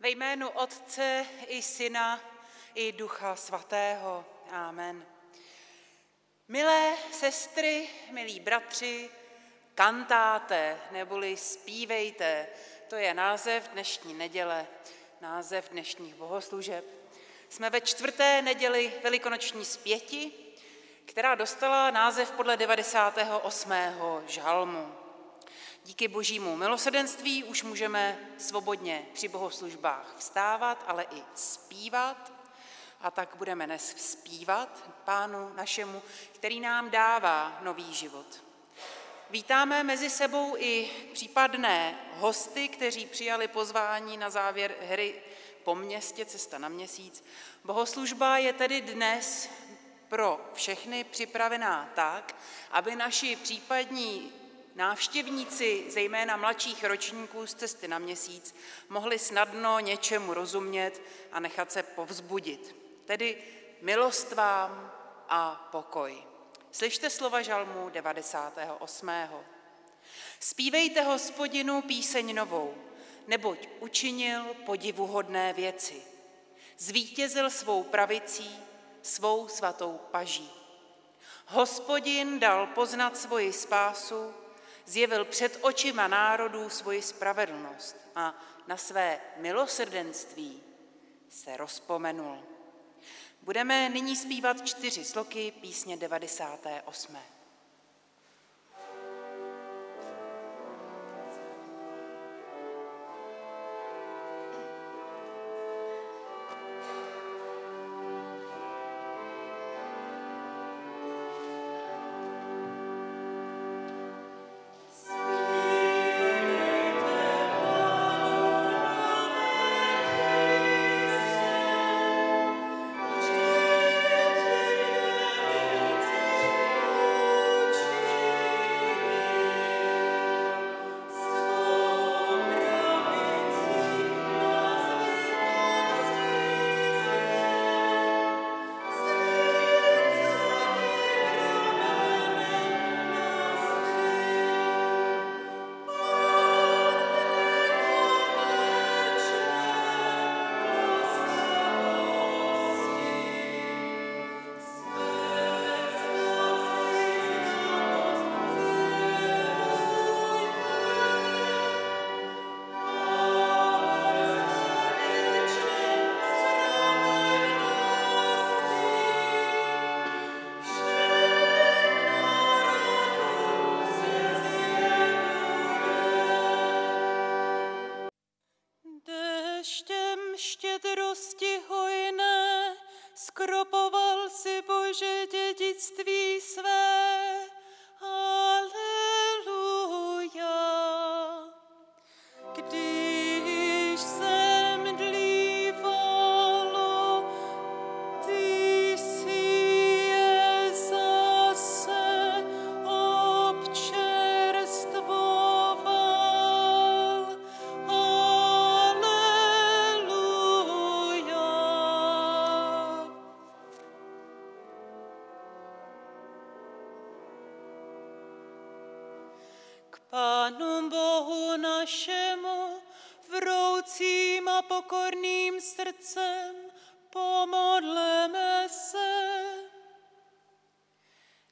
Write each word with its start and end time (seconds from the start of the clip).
Ve 0.00 0.10
jménu 0.10 0.48
Otce 0.48 1.26
i 1.46 1.62
Syna 1.62 2.20
i 2.74 2.92
Ducha 2.92 3.36
Svatého. 3.36 4.24
Amen. 4.50 5.06
Milé 6.48 6.94
sestry, 7.12 7.88
milí 8.10 8.40
bratři, 8.40 9.10
kantáte 9.74 10.80
neboli 10.90 11.36
zpívejte, 11.36 12.46
to 12.88 12.96
je 12.96 13.14
název 13.14 13.68
dnešní 13.68 14.14
neděle, 14.14 14.66
název 15.20 15.70
dnešních 15.70 16.14
bohoslužeb. 16.14 16.84
Jsme 17.48 17.70
ve 17.70 17.80
čtvrté 17.80 18.42
neděli 18.42 18.92
velikonoční 19.02 19.64
zpěti, 19.64 20.32
která 21.04 21.34
dostala 21.34 21.90
název 21.90 22.30
podle 22.30 22.56
98. 22.56 23.72
žalmu. 24.26 24.94
Díky 25.84 26.08
božímu 26.08 26.56
milosrdenství 26.56 27.44
už 27.44 27.62
můžeme 27.62 28.18
svobodně 28.38 29.06
při 29.12 29.28
bohoslužbách 29.28 30.14
vstávat, 30.16 30.84
ale 30.86 31.06
i 31.10 31.22
zpívat. 31.34 32.32
A 33.00 33.10
tak 33.10 33.36
budeme 33.36 33.66
dnes 33.66 33.94
zpívat 33.96 34.90
Pánu 35.04 35.52
našemu, 35.54 36.02
který 36.32 36.60
nám 36.60 36.90
dává 36.90 37.58
nový 37.62 37.94
život. 37.94 38.26
Vítáme 39.30 39.82
mezi 39.82 40.10
sebou 40.10 40.56
i 40.58 40.90
případné 41.12 41.98
hosty, 42.14 42.68
kteří 42.68 43.06
přijali 43.06 43.48
pozvání 43.48 44.16
na 44.16 44.30
závěr 44.30 44.74
hry 44.80 45.22
po 45.64 45.74
městě 45.74 46.24
Cesta 46.24 46.58
na 46.58 46.68
měsíc. 46.68 47.24
Bohoslužba 47.64 48.38
je 48.38 48.52
tedy 48.52 48.80
dnes 48.80 49.50
pro 50.08 50.50
všechny 50.54 51.04
připravená 51.04 51.90
tak, 51.94 52.36
aby 52.70 52.96
naši 52.96 53.36
případní 53.36 54.39
návštěvníci, 54.80 55.84
zejména 55.88 56.36
mladších 56.36 56.84
ročníků 56.84 57.46
z 57.46 57.54
cesty 57.54 57.88
na 57.88 57.98
měsíc, 57.98 58.54
mohli 58.88 59.18
snadno 59.18 59.80
něčemu 59.80 60.34
rozumět 60.34 61.02
a 61.32 61.40
nechat 61.40 61.72
se 61.72 61.82
povzbudit. 61.82 62.76
Tedy 63.04 63.42
milost 63.82 64.32
vám 64.32 64.92
a 65.28 65.68
pokoj. 65.72 66.22
Slyšte 66.72 67.10
slova 67.10 67.42
žalmu 67.42 67.90
98. 67.90 69.10
Spívejte 70.40 71.02
hospodinu 71.02 71.82
píseň 71.82 72.34
novou, 72.34 72.74
neboť 73.26 73.68
učinil 73.80 74.44
podivuhodné 74.66 75.52
věci. 75.52 76.02
Zvítězil 76.78 77.50
svou 77.50 77.82
pravicí, 77.82 78.48
svou 79.02 79.48
svatou 79.48 80.00
paží. 80.10 80.50
Hospodin 81.46 82.38
dal 82.40 82.66
poznat 82.66 83.16
svoji 83.16 83.52
spásu, 83.52 84.39
zjevil 84.90 85.24
před 85.24 85.58
očima 85.60 86.08
národů 86.08 86.68
svoji 86.68 87.02
spravedlnost 87.02 87.96
a 88.14 88.34
na 88.66 88.76
své 88.76 89.20
milosrdenství 89.36 90.62
se 91.28 91.56
rozpomenul. 91.56 92.38
Budeme 93.42 93.88
nyní 93.88 94.16
zpívat 94.16 94.66
čtyři 94.66 95.04
sloky 95.04 95.52
písně 95.60 95.96
98. 95.96 97.16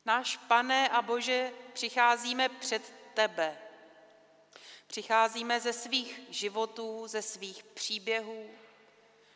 Náš 0.05 0.37
pane 0.37 0.89
a 0.89 1.03
Bože, 1.03 1.53
přicházíme 1.73 2.49
před 2.49 2.95
tebe. 3.15 3.59
Přicházíme 4.87 5.61
ze 5.61 5.73
svých 5.73 6.21
životů, 6.31 7.07
ze 7.07 7.23
svých 7.23 7.63
příběhů. 7.63 8.51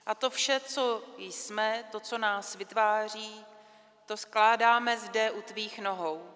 A 0.06 0.14
to 0.14 0.30
vše, 0.30 0.60
co 0.60 1.02
jsme, 1.18 1.88
to, 1.92 2.00
co 2.00 2.18
nás 2.18 2.54
vytváří, 2.54 3.44
to 4.06 4.16
skládáme 4.16 4.98
zde 4.98 5.30
u 5.30 5.42
tvých 5.42 5.78
nohou. 5.78 6.34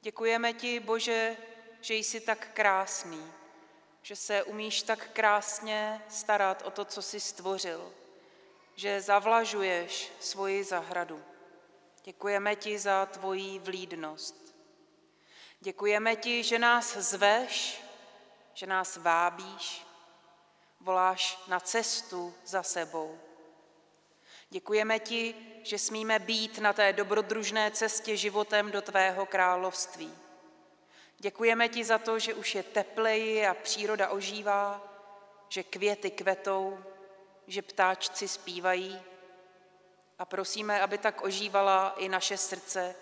Děkujeme 0.00 0.52
ti, 0.52 0.80
Bože, 0.80 1.36
že 1.84 1.94
jsi 1.94 2.20
tak 2.20 2.48
krásný, 2.54 3.32
že 4.02 4.16
se 4.16 4.42
umíš 4.42 4.82
tak 4.82 5.08
krásně 5.12 6.02
starat 6.08 6.62
o 6.62 6.70
to, 6.70 6.84
co 6.84 7.02
jsi 7.02 7.20
stvořil, 7.20 7.92
že 8.74 9.00
zavlažuješ 9.00 10.12
svoji 10.20 10.64
zahradu. 10.64 11.24
Děkujeme 12.04 12.56
ti 12.56 12.78
za 12.78 13.06
tvoji 13.06 13.58
vlídnost. 13.58 14.54
Děkujeme 15.60 16.16
ti, 16.16 16.42
že 16.42 16.58
nás 16.58 16.96
zveš, 16.96 17.82
že 18.54 18.66
nás 18.66 18.96
vábíš, 18.96 19.86
voláš 20.80 21.38
na 21.48 21.60
cestu 21.60 22.34
za 22.44 22.62
sebou. 22.62 23.18
Děkujeme 24.50 24.98
ti, 24.98 25.34
že 25.62 25.78
smíme 25.78 26.18
být 26.18 26.58
na 26.58 26.72
té 26.72 26.92
dobrodružné 26.92 27.70
cestě 27.70 28.16
životem 28.16 28.70
do 28.70 28.82
tvého 28.82 29.26
království. 29.26 30.23
Děkujeme 31.24 31.68
ti 31.68 31.84
za 31.84 31.98
to, 31.98 32.18
že 32.18 32.34
už 32.34 32.54
je 32.54 32.62
tepleji 32.62 33.46
a 33.46 33.54
příroda 33.54 34.08
ožívá, 34.08 34.82
že 35.48 35.62
květy 35.62 36.10
kvetou, 36.10 36.78
že 37.46 37.62
ptáčci 37.62 38.28
zpívají, 38.28 39.02
a 40.18 40.24
prosíme, 40.24 40.80
aby 40.80 40.98
tak 40.98 41.22
ožívala 41.22 41.94
i 41.96 42.08
naše 42.08 42.36
srdce, 42.36 42.94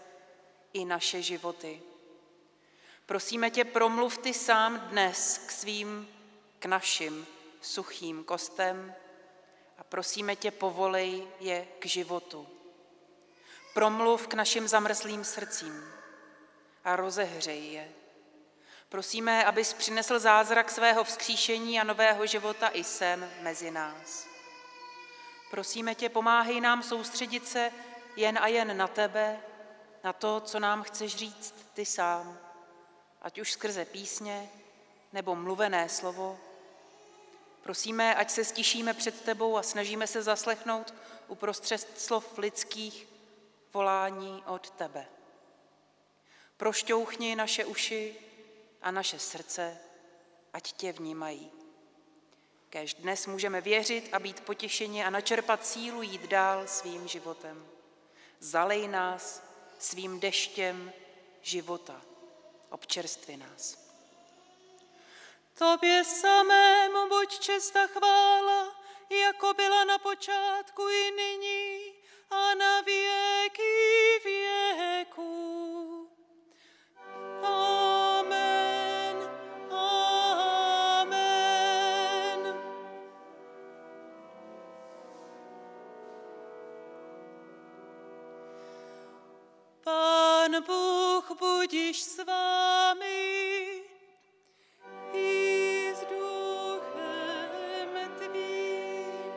i 0.73 0.85
naše 0.85 1.23
životy. 1.23 1.83
Prosíme 3.07 3.51
tě, 3.51 3.65
promluv 3.65 4.19
ty 4.19 4.35
sám 4.35 4.79
dnes 4.79 5.39
k 5.39 5.51
svým, 5.51 6.09
k 6.59 6.67
našim 6.67 7.27
suchým 7.61 8.25
kostem 8.25 8.95
a 9.79 9.85
prosíme 9.85 10.37
tě, 10.37 10.51
povolej 10.51 11.29
je 11.41 11.67
k 11.79 11.87
životu. 11.87 12.47
Promluv 13.75 14.27
k 14.27 14.35
našim 14.35 14.69
zamrzlým 14.69 15.25
srdcím 15.25 15.85
a 16.85 16.97
rozehřej 16.97 17.73
je. 17.73 18.02
Prosíme, 18.93 19.45
abys 19.45 19.73
přinesl 19.73 20.19
zázrak 20.19 20.71
svého 20.71 21.05
vzkříšení 21.05 21.81
a 21.81 21.85
nového 21.85 22.27
života 22.27 22.69
i 22.69 22.85
sem 22.85 23.31
mezi 23.41 23.71
nás. 23.71 24.27
Prosíme 25.51 25.95
tě, 25.95 26.09
pomáhej 26.09 26.61
nám 26.61 26.83
soustředit 26.83 27.49
se 27.49 27.73
jen 28.17 28.39
a 28.39 28.47
jen 28.47 28.77
na 28.77 28.89
tebe, 28.89 29.41
na 30.05 30.13
to, 30.13 30.41
co 30.41 30.61
nám 30.61 30.83
chceš 30.83 31.17
říct 31.17 31.55
ty 31.75 31.87
sám, 31.87 32.39
ať 33.23 33.39
už 33.39 33.53
skrze 33.53 33.85
písně 33.85 34.51
nebo 35.13 35.35
mluvené 35.35 35.89
slovo. 35.89 36.39
Prosíme, 37.63 38.15
ať 38.15 38.31
se 38.31 38.45
stišíme 38.45 38.95
před 38.95 39.21
tebou 39.21 39.57
a 39.57 39.63
snažíme 39.63 40.07
se 40.07 40.23
zaslechnout 40.23 40.95
uprostřed 41.29 42.01
slov 42.01 42.39
lidských 42.39 43.09
volání 43.75 44.43
od 44.47 44.71
tebe. 44.71 45.07
Prošťouchni 46.57 47.37
naše 47.37 47.65
uši 47.65 48.17
a 48.83 48.91
naše 48.91 49.19
srdce, 49.19 49.79
ať 50.53 50.73
tě 50.73 50.93
vnímají. 50.93 51.51
Kéž 52.71 52.95
dnes 52.95 53.27
můžeme 53.27 53.61
věřit 53.61 54.09
a 54.13 54.19
být 54.19 54.41
potěšeni 54.41 55.05
a 55.05 55.11
načerpat 55.11 55.67
sílu 55.67 56.03
jít 56.03 56.23
dál 56.23 56.67
svým 56.67 57.09
životem. 57.09 57.67
Zalej 58.41 58.89
nás 58.89 59.43
svým 59.79 60.21
deštěm 60.21 60.93
života. 61.43 62.03
Občerstvi 62.71 63.37
nás. 63.37 63.79
Tobě 65.59 66.05
samému 66.05 67.09
buď 67.09 67.39
čest 67.39 67.77
a 67.77 67.87
chvála, 67.87 68.83
jako 69.11 69.55
byla 69.55 69.85
na 69.85 69.99
počátku 69.99 70.89
i 70.89 71.11
nyní 71.11 71.93
a 72.31 72.55
na 72.55 72.81
věky 72.81 74.02
budiš 91.93 92.05
s 92.05 92.25
vámi 92.25 93.85
i 95.13 95.93
s 95.95 96.01
duchem 96.01 97.51
tvým. 98.17 99.33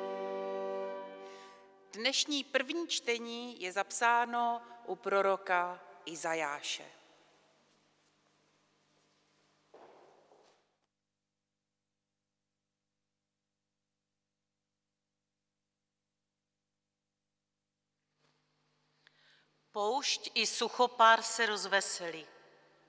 Dnešní 1.93 2.43
první 2.43 2.87
čtení 2.87 3.61
je 3.61 3.71
zapsáno 3.71 4.61
u 4.85 4.95
proroka 4.95 5.83
Izajáše. 6.05 6.85
Poušť 19.71 20.31
i 20.33 20.47
suchopár 20.47 21.21
se 21.21 21.45
rozveselí. 21.45 22.34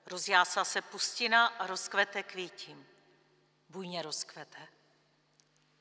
Rozjásá 0.07 0.63
se 0.65 0.81
pustina 0.81 1.47
a 1.47 1.67
rozkvete 1.67 2.23
kvítím. 2.23 2.87
Bujně 3.69 4.01
rozkvete. 4.01 4.67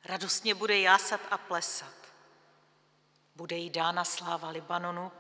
Radostně 0.05 0.55
bude 0.55 0.79
jásat 0.79 1.21
a 1.31 1.39
plesat. 1.39 1.95
Bude 3.37 3.57
jí 3.57 3.71
dána 3.71 4.05
sláva 4.05 4.49
Libanonu, 4.49 5.13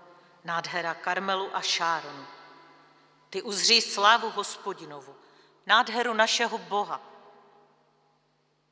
nádhera 0.44 0.94
Karmelu 0.94 1.56
a 1.56 1.61
Šáronu. 1.61 2.26
Ty 3.31 3.43
uzří 3.43 3.81
slávu 3.81 4.31
hospodinovu, 4.31 5.17
nádheru 5.67 6.14
našeho 6.14 6.59
Boha. 6.59 7.00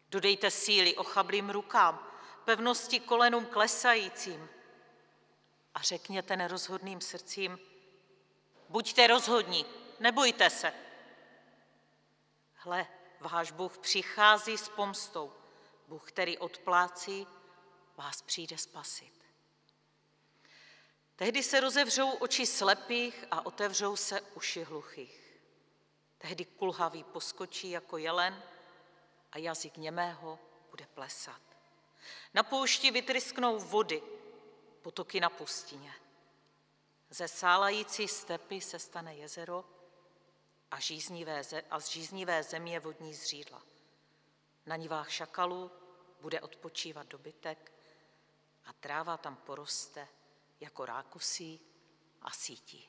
Dodejte 0.09 0.51
síly 0.51 0.97
ochablým 0.97 1.51
rukám, 1.51 2.07
pevnosti 2.45 3.01
kolenům 3.01 3.47
klesajícím, 3.47 4.49
a 5.75 5.83
řekněte 5.83 6.37
nerozhodným 6.37 7.01
srdcím, 7.01 7.59
buďte 8.69 9.07
rozhodní, 9.07 9.67
nebojte 10.01 10.51
se. 10.51 10.73
Hle, 12.55 12.87
váš 13.21 13.51
Bůh 13.51 13.79
přichází 13.79 14.59
s 14.59 14.69
pomstou. 14.69 15.33
Bůh, 15.89 16.09
který 16.09 16.39
odplácí, 16.39 17.27
vás 17.97 18.23
přijde 18.23 18.59
spasit. 18.59 19.25
Tehdy 21.17 21.43
se 21.43 21.61
rozevřou 21.61 22.11
oči 22.11 22.47
slepých 22.47 23.25
a 23.31 23.47
otevřou 23.47 23.97
se 23.97 24.21
uši 24.21 24.65
hluchých. 24.65 25.41
Tehdy 26.19 26.45
kulhavý 26.45 27.05
poskočí 27.05 27.71
jako 27.71 27.97
jelen 27.97 28.43
a 29.33 29.39
jazyk 29.39 29.77
němého 29.77 30.39
bude 30.71 30.87
plesat. 30.87 31.41
Na 32.35 32.43
poušti 32.43 32.91
vytrysknou 32.91 33.59
vody, 33.59 34.03
potoky 34.83 35.21
na 35.21 35.31
pustině. 35.31 35.95
Ze 37.11 37.29
sálající 37.29 38.09
stepy 38.09 38.61
se 38.61 38.79
stane 38.79 39.15
jezero 39.15 39.65
a, 40.71 40.81
žíznivé 40.81 41.43
a 41.71 41.81
z 41.81 41.89
žíznivé 41.89 42.43
země 42.43 42.81
vodní 42.81 43.15
zřídla. 43.15 43.63
Na 44.67 44.77
nivách 44.77 45.11
šakalů 45.11 45.71
bude 46.21 46.41
odpočívat 46.41 47.07
dobytek 47.07 47.73
a 48.65 48.73
tráva 48.73 49.17
tam 49.17 49.37
poroste 49.37 50.09
jako 50.61 50.87
rákusí 50.87 51.61
a 52.23 52.31
sítí. 52.31 52.89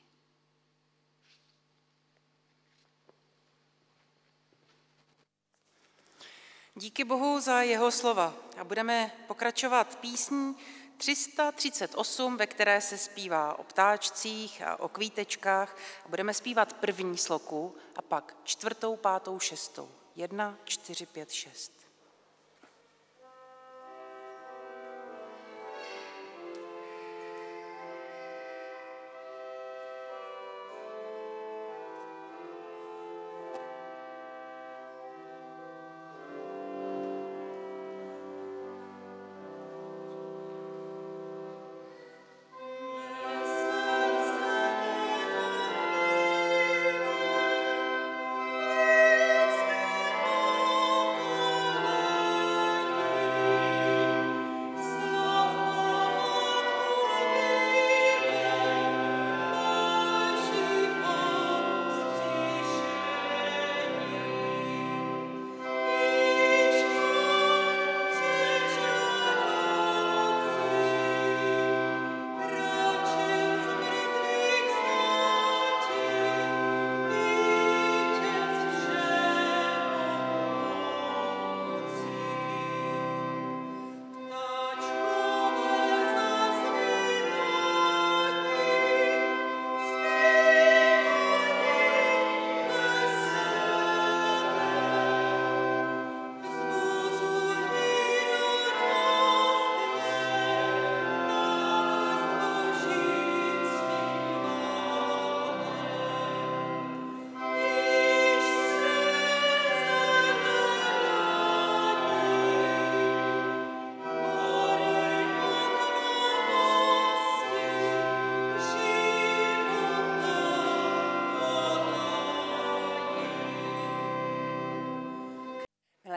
Díky 6.74 7.04
Bohu 7.04 7.40
za 7.40 7.62
jeho 7.62 7.90
slova 7.90 8.34
a 8.58 8.64
budeme 8.64 9.12
pokračovat 9.26 9.98
písní 9.98 10.56
338, 10.96 12.36
ve 12.36 12.46
které 12.46 12.80
se 12.80 12.98
zpívá 12.98 13.58
o 13.58 13.62
ptáčcích 13.62 14.62
a 14.62 14.80
o 14.80 14.88
kvítečkách. 14.88 15.76
Budeme 16.08 16.34
zpívat 16.34 16.72
první 16.72 17.18
sloku 17.18 17.76
a 17.96 18.02
pak 18.02 18.36
čtvrtou, 18.44 18.96
pátou, 18.96 19.38
šestou. 19.38 19.88
Jedna, 20.16 20.58
čtyři, 20.64 21.06
pět, 21.06 21.30
šest. 21.32 21.85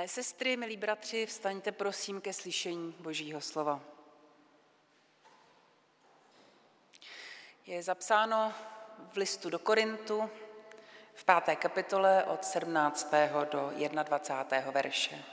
Sestry, 0.09 0.57
milí 0.57 0.77
bratři, 0.77 1.25
vstaňte 1.25 1.71
prosím 1.71 2.21
ke 2.21 2.33
slyšení 2.33 2.95
Božího 2.99 3.41
slova. 3.41 3.81
Je 7.65 7.83
zapsáno 7.83 8.53
v 9.13 9.17
listu 9.17 9.49
do 9.49 9.59
Korintu 9.59 10.29
v 11.13 11.23
páté 11.23 11.55
kapitole 11.55 12.23
od 12.23 12.45
17. 12.45 13.13
do 13.51 13.71
21. 14.03 14.71
verše. 14.71 15.23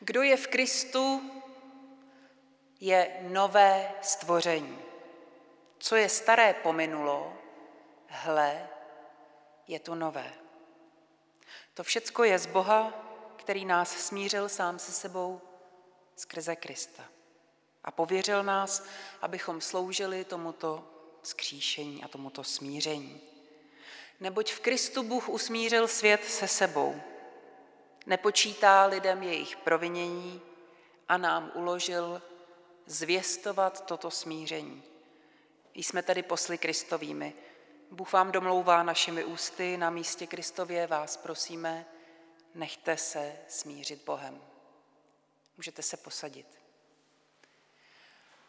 Kdo 0.00 0.22
je 0.22 0.36
v 0.36 0.46
Kristu, 0.46 1.30
je 2.80 3.16
nové 3.20 3.92
stvoření. 4.02 4.78
Co 5.78 5.96
je 5.96 6.08
staré 6.08 6.54
pominulo, 6.54 7.32
hle, 8.08 8.68
je 9.68 9.80
to 9.80 9.94
nové. 9.94 10.32
To 11.74 11.84
všecko 11.84 12.24
je 12.24 12.38
z 12.38 12.46
Boha, 12.46 13.03
který 13.44 13.64
nás 13.64 13.90
smířil 13.96 14.48
sám 14.48 14.78
se 14.78 14.92
sebou 14.92 15.40
skrze 16.16 16.56
Krista 16.56 17.04
a 17.84 17.90
pověřil 17.90 18.42
nás, 18.42 18.84
abychom 19.22 19.60
sloužili 19.60 20.24
tomuto 20.24 20.84
skříšení 21.22 22.04
a 22.04 22.08
tomuto 22.08 22.44
smíření. 22.44 23.20
Neboť 24.20 24.52
v 24.52 24.60
Kristu 24.60 25.02
Bůh 25.02 25.28
usmířil 25.28 25.88
svět 25.88 26.24
se 26.24 26.48
sebou. 26.48 27.00
Nepočítá 28.06 28.84
lidem 28.84 29.22
jejich 29.22 29.56
provinění 29.56 30.40
a 31.08 31.16
nám 31.16 31.52
uložil 31.54 32.22
zvěstovat 32.86 33.86
toto 33.86 34.10
smíření. 34.10 34.82
Jsme 35.74 36.02
tedy 36.02 36.22
posly 36.22 36.58
Kristovými. 36.58 37.34
Bůh 37.90 38.12
vám 38.12 38.32
domlouvá 38.32 38.82
našimi 38.82 39.24
ústy, 39.24 39.76
na 39.76 39.90
místě 39.90 40.26
Kristově 40.26 40.86
vás 40.86 41.16
prosíme, 41.16 41.86
nechte 42.54 42.96
se 42.96 43.38
smířit 43.48 44.04
Bohem. 44.04 44.42
Můžete 45.56 45.82
se 45.82 45.96
posadit. 45.96 46.60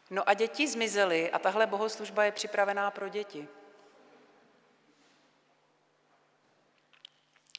No 0.10 0.30
a 0.30 0.34
děti 0.34 0.68
zmizely 0.68 1.32
a 1.32 1.40
tahle 1.40 1.68
bohoslužba 1.68 2.24
je 2.24 2.32
připravená 2.32 2.92
pro 2.92 3.10
děti. 3.10 3.48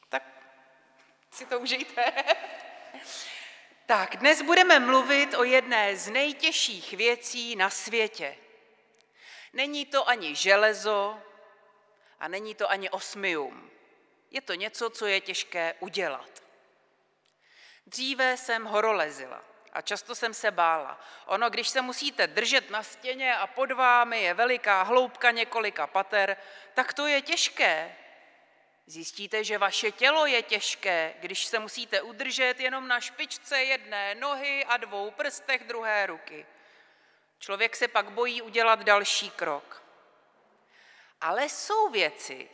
Tak 0.08 0.22
si 1.30 1.46
to 1.46 1.60
užijte. 1.60 2.12
Tak, 3.86 4.16
dnes 4.16 4.42
budeme 4.42 4.80
mluvit 4.80 5.34
o 5.34 5.44
jedné 5.44 5.96
z 5.96 6.10
nejtěžších 6.10 6.92
věcí 6.92 7.56
na 7.56 7.70
světě. 7.70 8.36
Není 9.52 9.86
to 9.86 10.08
ani 10.08 10.34
železo 10.34 11.22
a 12.20 12.28
není 12.28 12.54
to 12.54 12.70
ani 12.70 12.90
osmium. 12.90 13.65
Je 14.36 14.42
to 14.42 14.54
něco, 14.54 14.90
co 14.90 15.06
je 15.06 15.20
těžké 15.20 15.74
udělat. 15.80 16.42
Dříve 17.86 18.36
jsem 18.36 18.64
horolezila 18.64 19.42
a 19.72 19.80
často 19.80 20.14
jsem 20.14 20.34
se 20.34 20.50
bála. 20.50 21.00
Ono, 21.26 21.50
když 21.50 21.68
se 21.68 21.82
musíte 21.82 22.26
držet 22.26 22.70
na 22.70 22.82
stěně 22.82 23.36
a 23.36 23.46
pod 23.46 23.72
vámi 23.72 24.22
je 24.22 24.34
veliká 24.34 24.82
hloubka 24.82 25.30
několika 25.30 25.86
pater, 25.86 26.36
tak 26.74 26.92
to 26.92 27.06
je 27.06 27.22
těžké. 27.22 27.96
Zjistíte, 28.86 29.44
že 29.44 29.58
vaše 29.58 29.92
tělo 29.92 30.26
je 30.26 30.42
těžké, 30.42 31.14
když 31.20 31.44
se 31.44 31.58
musíte 31.58 32.02
udržet 32.02 32.60
jenom 32.60 32.88
na 32.88 33.00
špičce 33.00 33.62
jedné 33.62 34.14
nohy 34.14 34.64
a 34.64 34.76
dvou 34.76 35.10
prstech 35.10 35.64
druhé 35.64 36.06
ruky. 36.06 36.46
Člověk 37.38 37.76
se 37.76 37.88
pak 37.88 38.10
bojí 38.10 38.42
udělat 38.42 38.82
další 38.82 39.30
krok. 39.30 39.82
Ale 41.20 41.48
jsou 41.48 41.88
věci, 41.90 42.50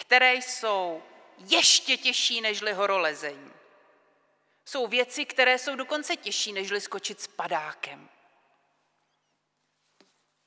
které 0.00 0.34
jsou 0.34 1.02
ještě 1.40 1.96
těžší 1.96 2.40
nežli 2.40 2.72
horolezení. 2.72 3.52
Jsou 4.64 4.86
věci, 4.86 5.24
které 5.24 5.58
jsou 5.58 5.76
dokonce 5.76 6.16
těžší, 6.16 6.52
nežli 6.52 6.80
skočit 6.80 7.20
s 7.20 7.26
padákem. 7.26 8.10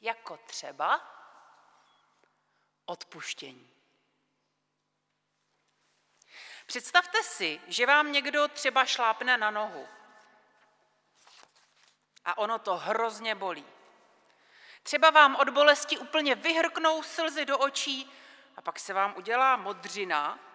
Jako 0.02 0.38
třeba 0.38 1.02
odpuštění. 2.86 3.70
Představte 6.66 7.24
si, 7.24 7.62
že 7.68 7.86
vám 7.86 8.12
někdo 8.12 8.48
třeba 8.48 8.86
šlápne 8.86 9.38
na 9.38 9.52
nohu 9.52 9.88
a 12.26 12.38
ono 12.38 12.60
to 12.60 12.76
hrozně 12.78 13.36
bolí. 13.36 13.66
Třeba 14.84 15.10
vám 15.10 15.36
od 15.36 15.50
bolesti 15.50 15.98
úplně 15.98 16.36
vyhrknou 16.36 17.04
slzy 17.04 17.46
do 17.46 17.58
očí 17.58 18.12
a 18.56 18.62
pak 18.62 18.80
se 18.80 18.94
vám 18.94 19.14
udělá 19.18 19.56
modřina 19.58 20.53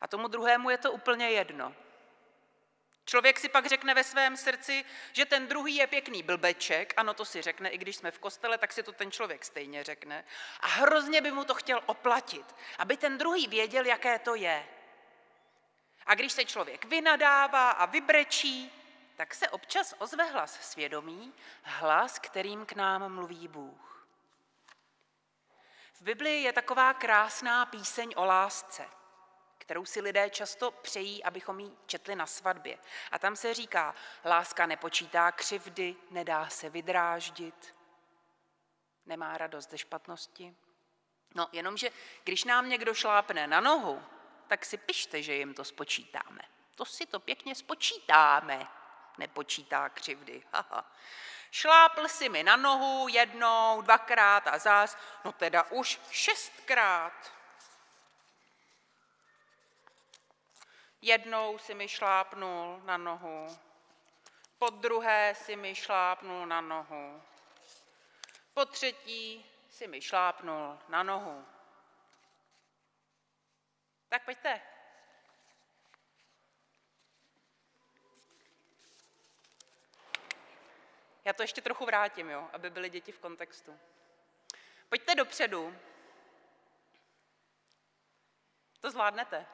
a 0.00 0.08
tomu 0.08 0.28
druhému 0.28 0.70
je 0.70 0.78
to 0.78 0.92
úplně 0.92 1.30
jedno. 1.30 1.74
Člověk 3.08 3.38
si 3.38 3.48
pak 3.48 3.66
řekne 3.66 3.94
ve 3.94 4.04
svém 4.04 4.36
srdci, 4.36 4.84
že 5.12 5.24
ten 5.24 5.46
druhý 5.48 5.76
je 5.76 5.86
pěkný 5.86 6.22
blbeček, 6.22 6.94
ano, 6.96 7.14
to 7.14 7.24
si 7.24 7.42
řekne, 7.42 7.68
i 7.68 7.78
když 7.78 7.96
jsme 7.96 8.10
v 8.10 8.18
kostele, 8.18 8.58
tak 8.58 8.72
si 8.72 8.82
to 8.82 8.92
ten 8.92 9.10
člověk 9.10 9.44
stejně 9.44 9.84
řekne. 9.84 10.24
A 10.60 10.66
hrozně 10.66 11.20
by 11.20 11.32
mu 11.32 11.44
to 11.44 11.54
chtěl 11.54 11.82
oplatit, 11.86 12.54
aby 12.78 12.96
ten 12.96 13.18
druhý 13.18 13.46
věděl, 13.46 13.86
jaké 13.86 14.18
to 14.18 14.34
je. 14.34 14.66
A 16.06 16.14
když 16.14 16.32
se 16.32 16.44
člověk 16.44 16.84
vynadává 16.84 17.70
a 17.70 17.86
vybrečí, 17.86 18.72
tak 19.16 19.34
se 19.34 19.48
občas 19.48 19.94
ozve 19.98 20.24
hlas 20.24 20.70
svědomí, 20.70 21.34
hlas, 21.62 22.18
kterým 22.18 22.66
k 22.66 22.72
nám 22.72 23.14
mluví 23.14 23.48
Bůh. 23.48 24.06
V 25.92 26.02
Biblii 26.02 26.42
je 26.42 26.52
taková 26.52 26.94
krásná 26.94 27.66
píseň 27.66 28.12
o 28.16 28.24
lásce 28.24 28.95
kterou 29.58 29.84
si 29.84 30.00
lidé 30.00 30.30
často 30.30 30.70
přejí, 30.70 31.24
abychom 31.24 31.60
ji 31.60 31.70
četli 31.86 32.16
na 32.16 32.26
svatbě. 32.26 32.78
A 33.10 33.18
tam 33.18 33.36
se 33.36 33.54
říká, 33.54 33.94
láska 34.24 34.66
nepočítá 34.66 35.32
křivdy, 35.32 35.96
nedá 36.10 36.48
se 36.48 36.70
vydráždit, 36.70 37.74
nemá 39.06 39.38
radost 39.38 39.70
ze 39.70 39.78
špatnosti. 39.78 40.56
No, 41.34 41.48
jenomže 41.52 41.90
když 42.24 42.44
nám 42.44 42.68
někdo 42.68 42.94
šlápne 42.94 43.46
na 43.46 43.60
nohu, 43.60 44.02
tak 44.46 44.64
si 44.64 44.76
pište, 44.76 45.22
že 45.22 45.34
jim 45.34 45.54
to 45.54 45.64
spočítáme. 45.64 46.42
To 46.74 46.84
si 46.84 47.06
to 47.06 47.20
pěkně 47.20 47.54
spočítáme, 47.54 48.68
nepočítá 49.18 49.88
křivdy. 49.88 50.42
Haha. 50.52 50.92
Šlápl 51.50 52.08
si 52.08 52.28
mi 52.28 52.42
na 52.42 52.56
nohu 52.56 53.08
jednou, 53.08 53.82
dvakrát 53.82 54.46
a 54.46 54.58
zás, 54.58 54.98
no 55.24 55.32
teda 55.32 55.62
už 55.62 56.00
šestkrát. 56.10 57.35
Jednou 61.06 61.58
si 61.58 61.74
mi 61.74 61.88
šlápnul 61.88 62.80
na 62.84 62.96
nohu, 62.96 63.58
po 64.58 64.70
druhé 64.70 65.34
si 65.34 65.56
mi 65.56 65.74
šlápnul 65.74 66.46
na 66.46 66.60
nohu, 66.60 67.22
po 68.54 68.64
třetí 68.64 69.46
si 69.70 69.86
mi 69.86 70.00
šlápnul 70.00 70.78
na 70.88 71.02
nohu. 71.02 71.46
Tak 74.08 74.24
pojďte. 74.24 74.60
Já 81.24 81.32
to 81.32 81.42
ještě 81.42 81.60
trochu 81.60 81.84
vrátím, 81.84 82.30
jo, 82.30 82.48
aby 82.52 82.70
byly 82.70 82.90
děti 82.90 83.12
v 83.12 83.18
kontextu. 83.18 83.78
Pojďte 84.88 85.14
dopředu. 85.14 85.76
To 88.80 88.90
zvládnete. 88.90 89.46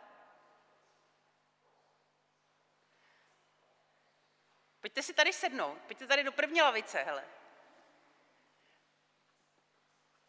Pojďte 4.82 5.02
si 5.02 5.14
tady 5.14 5.32
sednout, 5.32 5.78
pojďte 5.78 6.06
tady 6.06 6.24
do 6.24 6.32
první 6.32 6.62
lavice, 6.62 7.02
hele. 7.02 7.24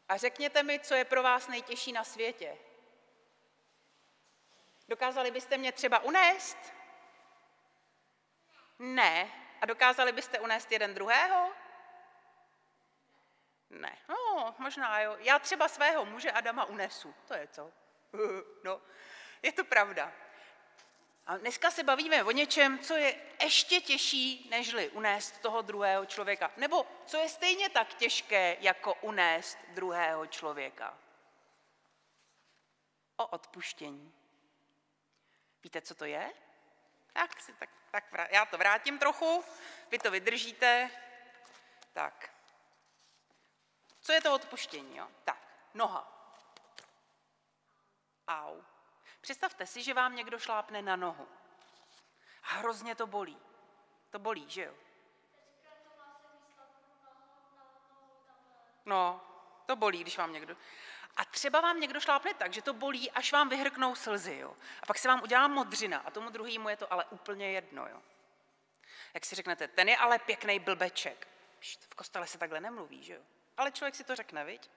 A 0.10 0.17
řekněte 0.17 0.63
mi, 0.63 0.79
co 0.79 0.95
je 0.95 1.05
pro 1.05 1.24
vás 1.24 1.48
nejtěžší 1.48 1.91
na 1.91 2.03
světě. 2.03 2.57
Dokázali 4.88 5.31
byste 5.31 5.57
mě 5.57 5.72
třeba 5.72 6.00
unést? 6.00 6.57
Ne. 8.79 9.31
A 9.62 9.65
dokázali 9.65 10.12
byste 10.12 10.39
unést 10.39 10.72
jeden 10.72 10.93
druhého? 10.93 11.51
Ne. 13.69 13.98
No, 14.10 14.55
možná 14.57 15.01
jo. 15.01 15.17
Já 15.19 15.39
třeba 15.39 15.67
svého 15.67 16.05
muže 16.05 16.31
Adama 16.31 16.65
unesu. 16.65 17.15
To 17.27 17.33
je 17.33 17.48
co? 17.48 17.72
No, 18.63 18.81
je 19.41 19.51
to 19.51 19.63
pravda. 19.63 20.12
A 21.25 21.38
dneska 21.38 21.72
se 21.72 21.84
bavíme 21.84 22.24
o 22.24 22.32
něčem, 22.32 22.80
co 22.80 22.96
je 22.96 23.22
ještě 23.44 23.82
těžší, 23.82 24.48
nežli 24.50 24.89
unést 24.89 25.42
toho 25.42 25.62
druhého 25.62 26.06
člověka. 26.06 26.51
Nebo 26.58 26.88
co 27.06 27.18
je 27.18 27.30
stejně 27.30 27.70
tak 27.70 27.94
těžké, 27.94 28.58
jako 28.60 28.94
unést 28.94 29.58
druhého 29.68 30.27
člověka. 30.27 30.98
O 33.15 33.27
odpuštění. 33.27 34.13
Víte, 35.63 35.82
co 35.82 35.96
to 35.96 36.06
je? 36.06 36.34
Tak, 37.13 37.42
si, 37.42 37.53
tak, 37.53 37.70
tak 37.92 38.06
já 38.32 38.46
to 38.46 38.58
vrátím 38.58 39.00
trochu, 39.00 39.44
vy 39.92 40.00
to 40.00 40.12
vydržíte. 40.12 40.92
Tak. 41.94 42.34
Co 44.01 44.12
je 44.12 44.22
to 44.22 44.34
odpuštění? 44.34 44.98
Jo? 44.98 45.08
Tak, 45.24 45.38
noha. 45.74 46.10
Au. 48.27 48.73
Představte 49.24 49.65
si, 49.65 49.84
že 49.84 49.94
vám 49.94 50.15
někdo 50.15 50.39
šlápne 50.39 50.82
na 50.82 50.96
nohu. 50.96 51.27
A 52.44 52.48
hrozně 52.48 52.96
to 52.96 53.08
bolí. 53.08 53.38
To 54.10 54.20
bolí, 54.20 54.50
že 54.50 54.63
jo? 54.63 54.74
No, 58.86 59.22
to 59.65 59.75
bolí, 59.75 60.01
když 60.01 60.18
vám 60.18 60.34
někdo... 60.34 60.58
A 61.15 61.25
třeba 61.25 61.62
vám 61.62 61.80
někdo 61.80 62.00
šlápne 62.00 62.34
tak, 62.34 62.53
že 62.53 62.62
to 62.62 62.74
bolí, 62.74 63.12
až 63.12 63.32
vám 63.32 63.50
vyhrknou 63.50 63.96
slzy, 63.96 64.38
jo? 64.38 64.58
A 64.82 64.86
pak 64.86 64.98
se 64.98 65.08
vám 65.08 65.24
udělá 65.24 65.48
modřina 65.48 66.00
a 66.00 66.12
tomu 66.12 66.30
druhému 66.30 66.70
je 66.70 66.77
to 66.77 66.94
ale 66.94 67.06
úplně 67.06 67.51
jedno, 67.51 67.88
jo? 67.88 68.01
Jak 69.13 69.25
si 69.25 69.36
řeknete, 69.36 69.68
ten 69.68 69.89
je 69.89 69.98
ale 69.98 70.20
pěkný 70.20 70.60
blbeček. 70.60 71.27
V 71.89 71.96
kostele 71.96 72.27
se 72.27 72.38
takhle 72.38 72.62
nemluví, 72.62 73.03
že 73.03 73.13
jo? 73.13 73.22
Ale 73.58 73.72
člověk 73.72 73.96
si 73.96 74.03
to 74.03 74.15
řekne, 74.15 74.46
viď? 74.46 74.70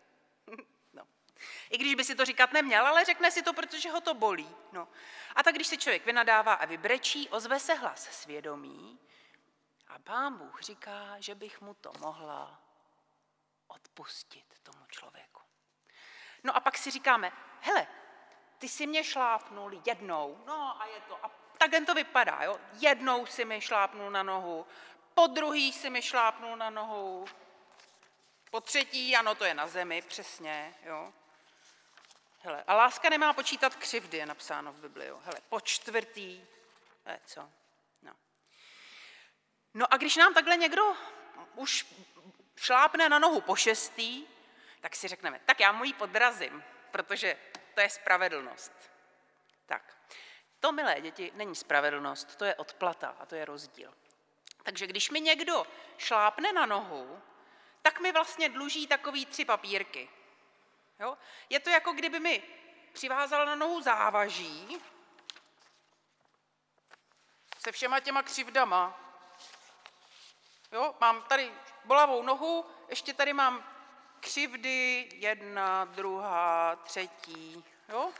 I 1.70 1.78
když 1.78 1.94
by 1.94 2.04
si 2.04 2.14
to 2.14 2.24
říkat 2.24 2.52
neměl, 2.52 2.86
ale 2.86 3.04
řekne 3.04 3.30
si 3.30 3.42
to, 3.42 3.52
protože 3.52 3.90
ho 3.90 4.00
to 4.00 4.14
bolí. 4.14 4.56
No. 4.72 4.88
A 5.34 5.42
tak 5.42 5.54
když 5.54 5.66
se 5.66 5.76
člověk 5.76 6.06
vynadává 6.06 6.54
a 6.54 6.64
vybrečí, 6.64 7.28
ozve 7.28 7.60
se 7.60 7.74
hlas 7.74 8.08
svědomí 8.10 8.98
a 9.88 9.98
pán 9.98 10.38
Bůh 10.38 10.62
říká, 10.62 11.16
že 11.18 11.34
bych 11.34 11.60
mu 11.60 11.74
to 11.74 11.92
mohla 12.00 12.60
odpustit 13.66 14.44
tomu 14.62 14.86
člověku. 14.86 15.42
No 16.44 16.56
a 16.56 16.60
pak 16.60 16.78
si 16.78 16.90
říkáme, 16.90 17.32
hele, 17.60 17.86
ty 18.58 18.68
si 18.68 18.86
mě 18.86 19.04
šlápnul 19.04 19.82
jednou, 19.86 20.44
no 20.46 20.82
a 20.82 20.86
je 20.86 21.00
to, 21.00 21.24
a 21.24 21.30
tak 21.58 21.72
jen 21.72 21.86
to 21.86 21.94
vypadá, 21.94 22.42
jo? 22.42 22.60
Jednou 22.72 23.26
si 23.26 23.44
mi 23.44 23.60
šlápnul 23.60 24.10
na 24.10 24.22
nohu, 24.22 24.66
po 25.14 25.26
druhý 25.26 25.72
si 25.72 25.90
mi 25.90 26.02
šlápnul 26.02 26.56
na 26.56 26.70
nohu, 26.70 27.24
po 28.50 28.60
třetí, 28.60 29.16
ano, 29.16 29.34
to 29.34 29.44
je 29.44 29.54
na 29.54 29.66
zemi, 29.66 30.02
přesně, 30.02 30.74
jo. 30.82 31.12
Hele, 32.46 32.64
a 32.66 32.74
láska 32.74 33.08
nemá 33.08 33.32
počítat 33.32 33.76
křivdy, 33.76 34.18
je 34.18 34.26
napsáno 34.26 34.72
v 34.72 34.80
Bibli, 34.80 35.06
jo. 35.06 35.20
Hele, 35.24 35.40
po 35.48 35.60
čtvrtý, 35.60 36.46
je 37.06 37.20
co? 37.26 37.50
No. 38.02 38.12
no 39.74 39.94
a 39.94 39.96
když 39.96 40.16
nám 40.16 40.34
takhle 40.34 40.56
někdo 40.56 40.96
už 41.54 41.86
šlápne 42.56 43.08
na 43.08 43.18
nohu 43.18 43.40
po 43.40 43.56
šestý, 43.56 44.26
tak 44.80 44.96
si 44.96 45.08
řekneme, 45.08 45.40
tak 45.44 45.60
já 45.60 45.72
mu 45.72 45.84
ji 45.84 45.92
podrazím, 45.92 46.64
protože 46.90 47.38
to 47.74 47.80
je 47.80 47.90
spravedlnost. 47.90 48.72
Tak, 49.66 49.96
to, 50.60 50.72
milé 50.72 51.00
děti, 51.00 51.32
není 51.34 51.54
spravedlnost, 51.54 52.36
to 52.36 52.44
je 52.44 52.54
odplata 52.54 53.16
a 53.20 53.26
to 53.26 53.34
je 53.34 53.44
rozdíl. 53.44 53.94
Takže 54.62 54.86
když 54.86 55.10
mi 55.10 55.20
někdo 55.20 55.66
šlápne 55.98 56.52
na 56.52 56.66
nohu, 56.66 57.22
tak 57.82 58.00
mi 58.00 58.12
vlastně 58.12 58.48
dluží 58.48 58.86
takový 58.86 59.26
tři 59.26 59.44
papírky. 59.44 60.08
Jo? 61.00 61.18
Je 61.50 61.60
to 61.60 61.70
jako 61.70 61.92
kdyby 61.92 62.20
mi 62.20 62.42
přivázal 62.92 63.46
na 63.46 63.54
nohu 63.54 63.82
závaží 63.82 64.80
se 67.66 67.72
všema 67.72 68.00
těma 68.00 68.22
křivdama. 68.22 69.00
Jo? 70.72 70.94
Mám 71.00 71.22
tady 71.22 71.52
bolavou 71.84 72.22
nohu, 72.22 72.66
ještě 72.88 73.14
tady 73.14 73.32
mám 73.32 73.64
křivdy, 74.20 75.08
jedna, 75.12 75.84
druhá, 75.84 76.76
třetí, 76.76 77.64
jo? 77.88 78.12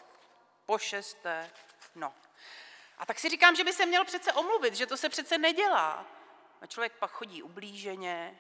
po 0.67 0.79
šesté, 0.79 1.51
no. 1.95 2.15
A 2.99 3.07
tak 3.07 3.19
si 3.19 3.29
říkám, 3.29 3.57
že 3.57 3.65
by 3.65 3.73
se 3.73 3.87
měl 3.87 4.05
přece 4.05 4.33
omluvit, 4.33 4.75
že 4.75 4.87
to 4.87 4.97
se 4.97 5.09
přece 5.09 5.39
nedělá. 5.39 6.07
A 6.61 6.67
člověk 6.67 6.93
pak 6.93 7.11
chodí 7.11 7.43
ublíženě, 7.43 8.39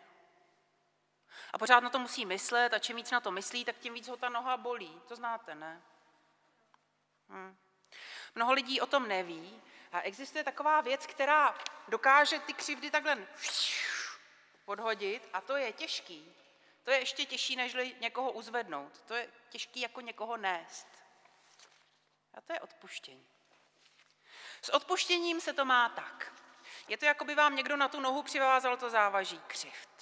a 1.52 1.58
pořád 1.58 1.80
na 1.80 1.90
to 1.90 1.98
musí 1.98 2.26
myslet 2.26 2.72
a 2.72 2.78
čím 2.78 2.96
víc 2.96 3.10
na 3.10 3.20
to 3.20 3.30
myslí, 3.30 3.64
tak 3.64 3.78
tím 3.78 3.94
víc 3.94 4.08
ho 4.08 4.16
ta 4.16 4.28
noha 4.28 4.56
bolí. 4.56 5.00
To 5.08 5.16
znáte, 5.16 5.54
ne? 5.54 5.82
Hm. 7.28 7.56
Mnoho 8.34 8.52
lidí 8.52 8.80
o 8.80 8.86
tom 8.86 9.08
neví 9.08 9.62
a 9.92 10.00
existuje 10.00 10.44
taková 10.44 10.80
věc, 10.80 11.06
která 11.06 11.58
dokáže 11.88 12.38
ty 12.38 12.52
křivdy 12.52 12.90
takhle 12.90 13.26
odhodit 14.64 15.28
a 15.32 15.40
to 15.40 15.56
je 15.56 15.72
těžký. 15.72 16.32
To 16.82 16.90
je 16.90 16.98
ještě 16.98 17.24
těžší, 17.24 17.56
než 17.56 17.76
někoho 18.00 18.32
uzvednout. 18.32 19.02
To 19.02 19.14
je 19.14 19.28
těžký 19.48 19.80
jako 19.80 20.00
někoho 20.00 20.36
nést. 20.36 20.86
A 22.34 22.40
to 22.40 22.52
je 22.52 22.60
odpuštění. 22.60 23.26
S 24.62 24.68
odpuštěním 24.68 25.40
se 25.40 25.52
to 25.52 25.64
má 25.64 25.88
tak. 25.88 26.32
Je 26.88 26.96
to, 26.96 27.04
jako 27.04 27.24
by 27.24 27.34
vám 27.34 27.56
někdo 27.56 27.76
na 27.76 27.88
tu 27.88 28.00
nohu 28.00 28.22
přivázal 28.22 28.76
to 28.76 28.90
závaží 28.90 29.40
křivt. 29.46 29.95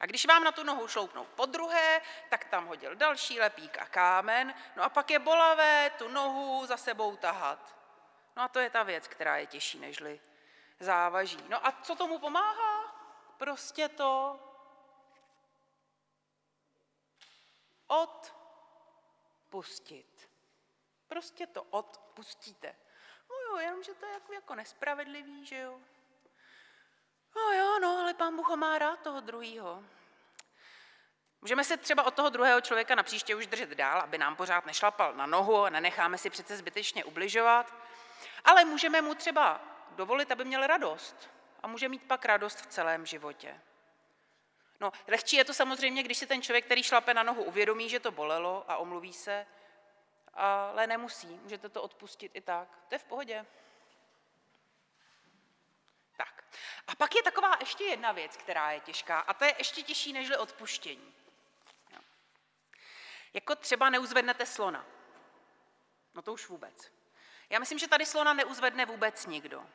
A 0.00 0.06
když 0.06 0.26
vám 0.26 0.44
na 0.44 0.52
tu 0.52 0.62
nohu 0.62 0.88
šloupnou 0.88 1.24
po 1.24 1.46
druhé, 1.46 2.00
tak 2.28 2.44
tam 2.44 2.66
hodil 2.66 2.94
další 2.94 3.40
lepík 3.40 3.78
a 3.78 3.86
kámen, 3.86 4.54
no 4.76 4.82
a 4.82 4.88
pak 4.88 5.10
je 5.10 5.18
bolavé 5.18 5.90
tu 5.90 6.08
nohu 6.08 6.66
za 6.66 6.76
sebou 6.76 7.16
tahat. 7.16 7.76
No 8.36 8.42
a 8.42 8.48
to 8.48 8.58
je 8.58 8.70
ta 8.70 8.82
věc, 8.82 9.08
která 9.08 9.36
je 9.36 9.46
těžší 9.46 9.78
nežli 9.78 10.20
závaží. 10.80 11.44
No 11.48 11.66
a 11.66 11.72
co 11.72 11.94
tomu 11.94 12.18
pomáhá? 12.18 12.94
Prostě 13.38 13.88
to 13.88 14.40
odpustit. 19.48 20.30
Prostě 21.08 21.46
to 21.46 21.62
odpustíte. 21.62 22.76
No 23.30 23.36
jo, 23.36 23.56
jenomže 23.56 23.94
to 23.94 24.06
je 24.06 24.12
jako, 24.12 24.32
jako 24.32 24.54
nespravedlivý, 24.54 25.46
že 25.46 25.58
jo? 25.58 25.80
No 27.36 27.52
jo, 27.52 27.67
no, 27.78 27.98
ale 27.98 28.14
pán 28.14 28.36
Bůh 28.36 28.48
má 28.56 28.78
rád 28.78 29.00
toho 29.00 29.20
druhého. 29.20 29.84
Můžeme 31.40 31.64
se 31.64 31.76
třeba 31.76 32.02
od 32.02 32.14
toho 32.14 32.28
druhého 32.28 32.60
člověka 32.60 32.94
na 32.94 33.02
příště 33.02 33.34
už 33.34 33.46
držet 33.46 33.70
dál, 33.70 34.00
aby 34.00 34.18
nám 34.18 34.36
pořád 34.36 34.66
nešlapal 34.66 35.14
na 35.14 35.26
nohu 35.26 35.56
a 35.56 35.70
nenecháme 35.70 36.18
si 36.18 36.30
přece 36.30 36.56
zbytečně 36.56 37.04
ubližovat, 37.04 37.74
ale 38.44 38.64
můžeme 38.64 39.02
mu 39.02 39.14
třeba 39.14 39.60
dovolit, 39.90 40.32
aby 40.32 40.44
měl 40.44 40.66
radost 40.66 41.30
a 41.62 41.66
může 41.66 41.88
mít 41.88 42.02
pak 42.02 42.24
radost 42.24 42.60
v 42.60 42.66
celém 42.66 43.06
životě. 43.06 43.60
No, 44.80 44.92
lehčí 45.08 45.36
je 45.36 45.44
to 45.44 45.54
samozřejmě, 45.54 46.02
když 46.02 46.18
si 46.18 46.26
ten 46.26 46.42
člověk, 46.42 46.64
který 46.64 46.82
šlape 46.82 47.14
na 47.14 47.22
nohu, 47.22 47.42
uvědomí, 47.42 47.88
že 47.88 48.00
to 48.00 48.10
bolelo 48.10 48.64
a 48.68 48.76
omluví 48.76 49.12
se, 49.12 49.46
ale 50.34 50.86
nemusí, 50.86 51.40
můžete 51.42 51.68
to 51.68 51.82
odpustit 51.82 52.32
i 52.34 52.40
tak. 52.40 52.68
To 52.88 52.94
je 52.94 52.98
v 52.98 53.04
pohodě. 53.04 53.46
A 56.86 56.94
pak 56.94 57.14
je 57.14 57.22
taková 57.22 57.56
ještě 57.60 57.84
jedna 57.84 58.12
věc, 58.12 58.36
která 58.36 58.72
je 58.72 58.80
těžká, 58.80 59.18
a 59.18 59.34
to 59.34 59.44
je 59.44 59.54
ještě 59.58 59.82
těžší 59.82 60.12
než 60.12 60.30
odpuštění. 60.30 61.14
Jo. 61.90 61.98
Jako 63.34 63.56
třeba 63.56 63.90
neuzvednete 63.90 64.46
slona. 64.46 64.84
No 66.14 66.22
to 66.22 66.32
už 66.32 66.48
vůbec. 66.48 66.92
Já 67.50 67.58
myslím, 67.58 67.78
že 67.78 67.88
tady 67.88 68.06
slona 68.06 68.32
neuzvedne 68.32 68.86
vůbec 68.86 69.26
nikdo. 69.26 69.66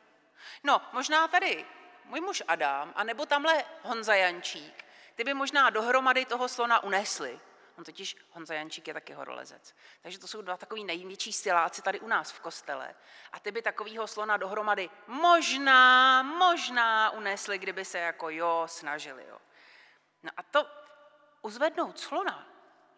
No, 0.62 0.80
možná 0.92 1.28
tady 1.28 1.66
můj 2.04 2.20
muž 2.20 2.42
Adam, 2.48 2.92
anebo 2.96 3.26
tamhle 3.26 3.64
Honza 3.82 4.14
Jančík, 4.14 4.84
ty 5.14 5.24
by 5.24 5.34
možná 5.34 5.70
dohromady 5.70 6.24
toho 6.24 6.48
slona 6.48 6.82
unesli. 6.82 7.40
On 7.78 7.84
totiž, 7.84 8.16
Honza 8.30 8.54
Jančík 8.54 8.88
je 8.88 8.94
taky 8.94 9.12
horolezec. 9.12 9.74
Takže 10.02 10.18
to 10.18 10.28
jsou 10.28 10.42
dva 10.42 10.56
takový 10.56 10.84
největší 10.84 11.32
siláci 11.32 11.82
tady 11.82 12.00
u 12.00 12.06
nás 12.06 12.32
v 12.32 12.40
kostele. 12.40 12.94
A 13.32 13.40
ty 13.40 13.52
by 13.52 13.62
takovýho 13.62 14.06
slona 14.06 14.36
dohromady 14.36 14.90
možná, 15.06 16.22
možná 16.22 17.10
unesli, 17.10 17.58
kdyby 17.58 17.84
se 17.84 17.98
jako 17.98 18.30
jo 18.30 18.62
snažili. 18.66 19.24
Jo. 19.28 19.38
No 20.22 20.30
a 20.36 20.42
to 20.42 20.66
uzvednout 21.42 21.98
slona 21.98 22.48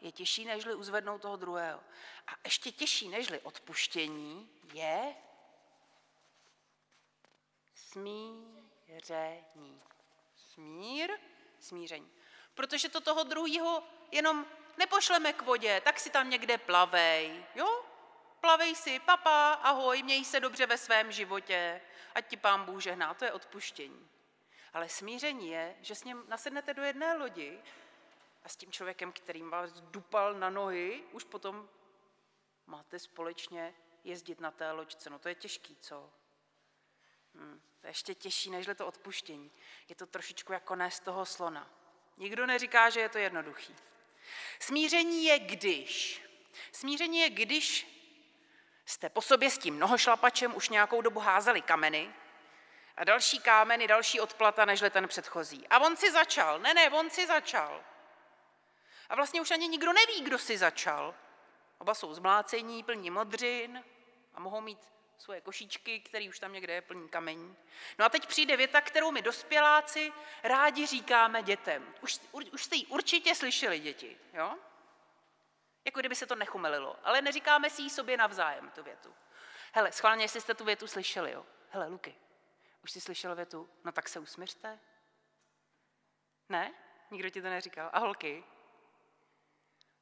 je 0.00 0.12
těžší, 0.12 0.44
nežli 0.44 0.74
uzvednout 0.74 1.22
toho 1.22 1.36
druhého. 1.36 1.80
A 2.26 2.32
ještě 2.44 2.72
těžší, 2.72 3.08
nežli 3.08 3.40
odpuštění 3.40 4.50
je 4.72 5.14
smíření. 7.74 9.82
Smír, 10.36 11.10
smíření. 11.60 12.10
Protože 12.54 12.88
to 12.88 13.00
toho 13.00 13.24
druhého 13.24 13.82
jenom 14.10 14.46
nepošleme 14.76 15.32
k 15.32 15.42
vodě, 15.42 15.80
tak 15.84 16.00
si 16.00 16.10
tam 16.10 16.30
někde 16.30 16.58
plavej, 16.58 17.44
jo? 17.54 17.84
Plavej 18.40 18.74
si, 18.74 19.00
papa, 19.00 19.52
ahoj, 19.52 20.02
měj 20.02 20.24
se 20.24 20.40
dobře 20.40 20.66
ve 20.66 20.78
svém 20.78 21.12
životě, 21.12 21.80
ať 22.14 22.28
ti 22.28 22.36
pán 22.36 22.64
Bůh 22.64 22.82
žehná, 22.82 23.14
to 23.14 23.24
je 23.24 23.32
odpuštění. 23.32 24.08
Ale 24.72 24.88
smíření 24.88 25.50
je, 25.50 25.76
že 25.80 25.94
s 25.94 26.04
ním 26.04 26.24
nasednete 26.28 26.74
do 26.74 26.82
jedné 26.82 27.14
lodi 27.14 27.62
a 28.44 28.48
s 28.48 28.56
tím 28.56 28.72
člověkem, 28.72 29.12
kterým 29.12 29.50
vás 29.50 29.80
dupal 29.80 30.34
na 30.34 30.50
nohy, 30.50 31.04
už 31.12 31.24
potom 31.24 31.68
máte 32.66 32.98
společně 32.98 33.74
jezdit 34.04 34.40
na 34.40 34.50
té 34.50 34.72
loďce. 34.72 35.10
No 35.10 35.18
to 35.18 35.28
je 35.28 35.34
těžký, 35.34 35.76
co? 35.76 36.12
Hmm, 37.34 37.62
to 37.80 37.86
je 37.86 37.90
ještě 37.90 38.14
těžší, 38.14 38.50
než 38.50 38.66
to 38.76 38.86
odpuštění. 38.86 39.52
Je 39.88 39.94
to 39.94 40.06
trošičku 40.06 40.52
jako 40.52 40.76
nést 40.76 41.00
toho 41.00 41.26
slona. 41.26 41.70
Nikdo 42.16 42.46
neříká, 42.46 42.90
že 42.90 43.00
je 43.00 43.08
to 43.08 43.18
jednoduchý. 43.18 43.76
Smíření 44.60 45.24
je 45.24 45.38
když. 45.38 46.22
Smíření 46.72 47.20
je 47.20 47.30
když 47.30 47.86
jste 48.86 49.08
po 49.08 49.22
sobě 49.22 49.50
s 49.50 49.58
tím 49.58 49.74
mnohošlapačem 49.74 50.56
už 50.56 50.68
nějakou 50.68 51.00
dobu 51.00 51.20
házeli 51.20 51.62
kameny 51.62 52.14
a 52.96 53.04
další 53.04 53.38
kámeny, 53.38 53.86
další 53.86 54.20
odplata, 54.20 54.64
nežli 54.64 54.90
ten 54.90 55.08
předchozí. 55.08 55.68
A 55.68 55.78
on 55.78 55.96
si 55.96 56.12
začal. 56.12 56.58
Ne, 56.58 56.74
ne, 56.74 56.90
on 56.90 57.10
si 57.10 57.26
začal. 57.26 57.84
A 59.08 59.14
vlastně 59.14 59.40
už 59.40 59.50
ani 59.50 59.68
nikdo 59.68 59.92
neví, 59.92 60.20
kdo 60.20 60.38
si 60.38 60.58
začal. 60.58 61.14
Oba 61.78 61.94
jsou 61.94 62.14
zmlácení, 62.14 62.82
plní 62.82 63.10
modřin 63.10 63.84
a 64.34 64.40
mohou 64.40 64.60
mít 64.60 64.78
svoje 65.18 65.40
košíčky, 65.40 66.00
který 66.00 66.28
už 66.28 66.38
tam 66.38 66.52
někde 66.52 66.72
je 66.72 66.80
plný 66.80 67.08
kamení. 67.08 67.56
No 67.98 68.04
a 68.04 68.08
teď 68.08 68.26
přijde 68.26 68.56
věta, 68.56 68.80
kterou 68.80 69.10
my 69.10 69.22
dospěláci 69.22 70.12
rádi 70.42 70.86
říkáme 70.86 71.42
dětem. 71.42 71.94
Už, 72.00 72.20
už 72.52 72.64
jste 72.64 72.76
ji 72.76 72.86
určitě 72.86 73.34
slyšeli, 73.34 73.78
děti, 73.78 74.18
jo? 74.32 74.54
Jako 75.84 76.00
kdyby 76.00 76.14
se 76.14 76.26
to 76.26 76.34
nechumelilo. 76.34 76.96
Ale 77.04 77.22
neříkáme 77.22 77.70
si 77.70 77.82
ji 77.82 77.90
sobě 77.90 78.16
navzájem, 78.16 78.70
tu 78.70 78.82
větu. 78.82 79.14
Hele, 79.72 79.92
schválně, 79.92 80.24
jestli 80.24 80.40
jste 80.40 80.54
tu 80.54 80.64
větu 80.64 80.86
slyšeli, 80.86 81.32
jo? 81.32 81.46
Hele, 81.70 81.86
Luky, 81.86 82.14
už 82.84 82.90
jsi 82.90 83.00
slyšel 83.00 83.34
větu? 83.34 83.70
No 83.84 83.92
tak 83.92 84.08
se 84.08 84.18
usmířte. 84.18 84.78
Ne? 86.48 86.74
Nikdo 87.10 87.30
ti 87.30 87.42
to 87.42 87.48
neříkal. 87.48 87.90
A 87.92 87.98
holky? 87.98 88.44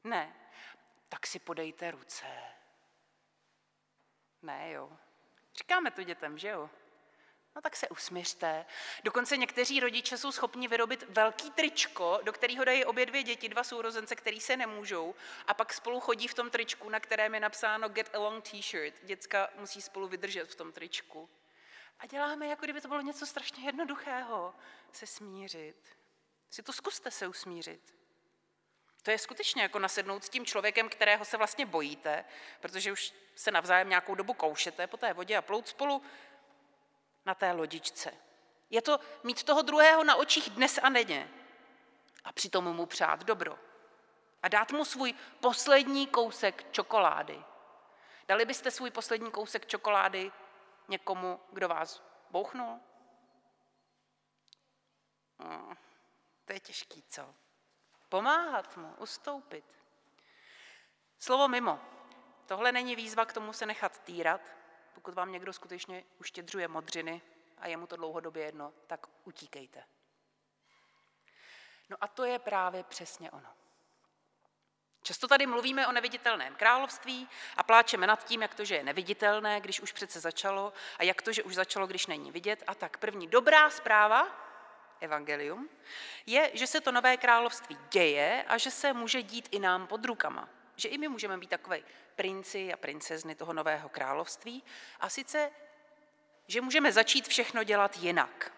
Ne. 0.04 0.50
Tak 1.08 1.26
si 1.26 1.38
podejte 1.38 1.90
ruce. 1.90 2.26
Ne, 4.42 4.70
jo. 4.70 4.98
Říkáme 5.56 5.90
to 5.90 6.02
dětem, 6.02 6.38
že 6.38 6.48
jo? 6.48 6.70
No 7.56 7.62
tak 7.62 7.76
se 7.76 7.88
usměřte. 7.88 8.66
Dokonce 9.04 9.36
někteří 9.36 9.80
rodiče 9.80 10.18
jsou 10.18 10.32
schopni 10.32 10.68
vyrobit 10.68 11.04
velký 11.08 11.50
tričko, 11.50 12.20
do 12.22 12.32
kterého 12.32 12.64
dají 12.64 12.84
obě 12.84 13.06
dvě 13.06 13.22
děti, 13.22 13.48
dva 13.48 13.64
sourozence, 13.64 14.16
který 14.16 14.40
se 14.40 14.56
nemůžou, 14.56 15.14
a 15.46 15.54
pak 15.54 15.72
spolu 15.72 16.00
chodí 16.00 16.28
v 16.28 16.34
tom 16.34 16.50
tričku, 16.50 16.88
na 16.88 17.00
kterém 17.00 17.34
je 17.34 17.40
napsáno 17.40 17.88
Get 17.88 18.14
Along 18.14 18.50
T-shirt. 18.50 18.94
Děcka 19.02 19.48
musí 19.56 19.82
spolu 19.82 20.08
vydržet 20.08 20.44
v 20.44 20.54
tom 20.54 20.72
tričku. 20.72 21.30
A 21.98 22.06
děláme, 22.06 22.46
jako 22.46 22.64
kdyby 22.64 22.80
to 22.80 22.88
bylo 22.88 23.00
něco 23.00 23.26
strašně 23.26 23.64
jednoduchého, 23.64 24.54
se 24.92 25.06
smířit. 25.06 25.96
Si 26.50 26.62
to 26.62 26.72
zkuste 26.72 27.10
se 27.10 27.26
usmířit. 27.26 27.94
To 29.04 29.10
je 29.10 29.18
skutečně 29.18 29.62
jako 29.62 29.78
nasednout 29.78 30.24
s 30.24 30.28
tím 30.28 30.46
člověkem, 30.46 30.88
kterého 30.88 31.24
se 31.24 31.36
vlastně 31.36 31.66
bojíte, 31.66 32.24
protože 32.60 32.92
už 32.92 33.14
se 33.34 33.50
navzájem 33.50 33.88
nějakou 33.88 34.14
dobu 34.14 34.34
koušete 34.34 34.86
po 34.86 34.96
té 34.96 35.12
vodě 35.12 35.36
a 35.36 35.42
plout 35.42 35.68
spolu 35.68 36.02
na 37.26 37.34
té 37.34 37.52
lodičce. 37.52 38.14
Je 38.70 38.82
to 38.82 39.00
mít 39.22 39.42
toho 39.42 39.62
druhého 39.62 40.04
na 40.04 40.16
očích 40.16 40.50
dnes 40.50 40.78
a 40.82 40.88
denně 40.88 41.30
a 42.24 42.32
přitom 42.32 42.64
mu 42.64 42.86
přát 42.86 43.24
dobro. 43.24 43.58
A 44.42 44.48
dát 44.48 44.72
mu 44.72 44.84
svůj 44.84 45.14
poslední 45.40 46.06
kousek 46.06 46.72
čokolády. 46.72 47.44
Dali 48.28 48.44
byste 48.44 48.70
svůj 48.70 48.90
poslední 48.90 49.30
kousek 49.30 49.66
čokolády 49.66 50.32
někomu, 50.88 51.40
kdo 51.52 51.68
vás 51.68 52.02
bouchnul? 52.30 52.80
No, 55.38 55.76
to 56.44 56.52
je 56.52 56.60
těžký, 56.60 57.02
co? 57.08 57.34
Pomáhat 58.14 58.76
mu, 58.76 58.94
ustoupit. 58.98 59.64
Slovo 61.18 61.48
mimo. 61.48 61.80
Tohle 62.46 62.72
není 62.72 62.96
výzva 62.96 63.24
k 63.24 63.32
tomu 63.32 63.52
se 63.52 63.66
nechat 63.66 63.98
týrat. 63.98 64.40
Pokud 64.94 65.14
vám 65.14 65.32
někdo 65.32 65.52
skutečně 65.52 66.04
uštědřuje 66.20 66.68
modřiny 66.68 67.22
a 67.58 67.68
je 67.68 67.76
mu 67.76 67.86
to 67.86 67.96
dlouhodobě 67.96 68.44
jedno, 68.44 68.72
tak 68.86 69.06
utíkejte. 69.24 69.84
No 71.90 71.96
a 72.00 72.08
to 72.08 72.24
je 72.24 72.38
právě 72.38 72.84
přesně 72.84 73.30
ono. 73.30 73.48
Často 75.02 75.28
tady 75.28 75.46
mluvíme 75.46 75.86
o 75.86 75.92
neviditelném 75.92 76.54
království 76.54 77.28
a 77.56 77.62
pláčeme 77.62 78.06
nad 78.06 78.24
tím, 78.24 78.42
jak 78.42 78.54
to, 78.54 78.64
že 78.64 78.74
je 78.74 78.84
neviditelné, 78.84 79.60
když 79.60 79.80
už 79.80 79.92
přece 79.92 80.20
začalo, 80.20 80.72
a 80.98 81.02
jak 81.02 81.22
to, 81.22 81.32
že 81.32 81.42
už 81.42 81.54
začalo, 81.54 81.86
když 81.86 82.06
není 82.06 82.32
vidět. 82.32 82.62
A 82.66 82.74
tak 82.74 82.98
první 82.98 83.26
dobrá 83.26 83.70
zpráva 83.70 84.44
evangelium, 85.04 85.68
je, 86.26 86.50
že 86.54 86.66
se 86.66 86.80
to 86.80 86.92
nové 86.92 87.16
království 87.16 87.78
děje 87.90 88.44
a 88.48 88.58
že 88.58 88.70
se 88.70 88.92
může 88.92 89.22
dít 89.22 89.48
i 89.50 89.58
nám 89.58 89.86
pod 89.86 90.04
rukama. 90.04 90.48
Že 90.76 90.88
i 90.88 90.98
my 90.98 91.08
můžeme 91.08 91.38
být 91.38 91.50
takové 91.50 91.80
princi 92.16 92.72
a 92.72 92.76
princezny 92.76 93.34
toho 93.34 93.52
nového 93.52 93.88
království 93.88 94.62
a 95.00 95.08
sice, 95.08 95.50
že 96.46 96.60
můžeme 96.60 96.92
začít 96.92 97.28
všechno 97.28 97.64
dělat 97.64 97.96
jinak. 97.96 98.52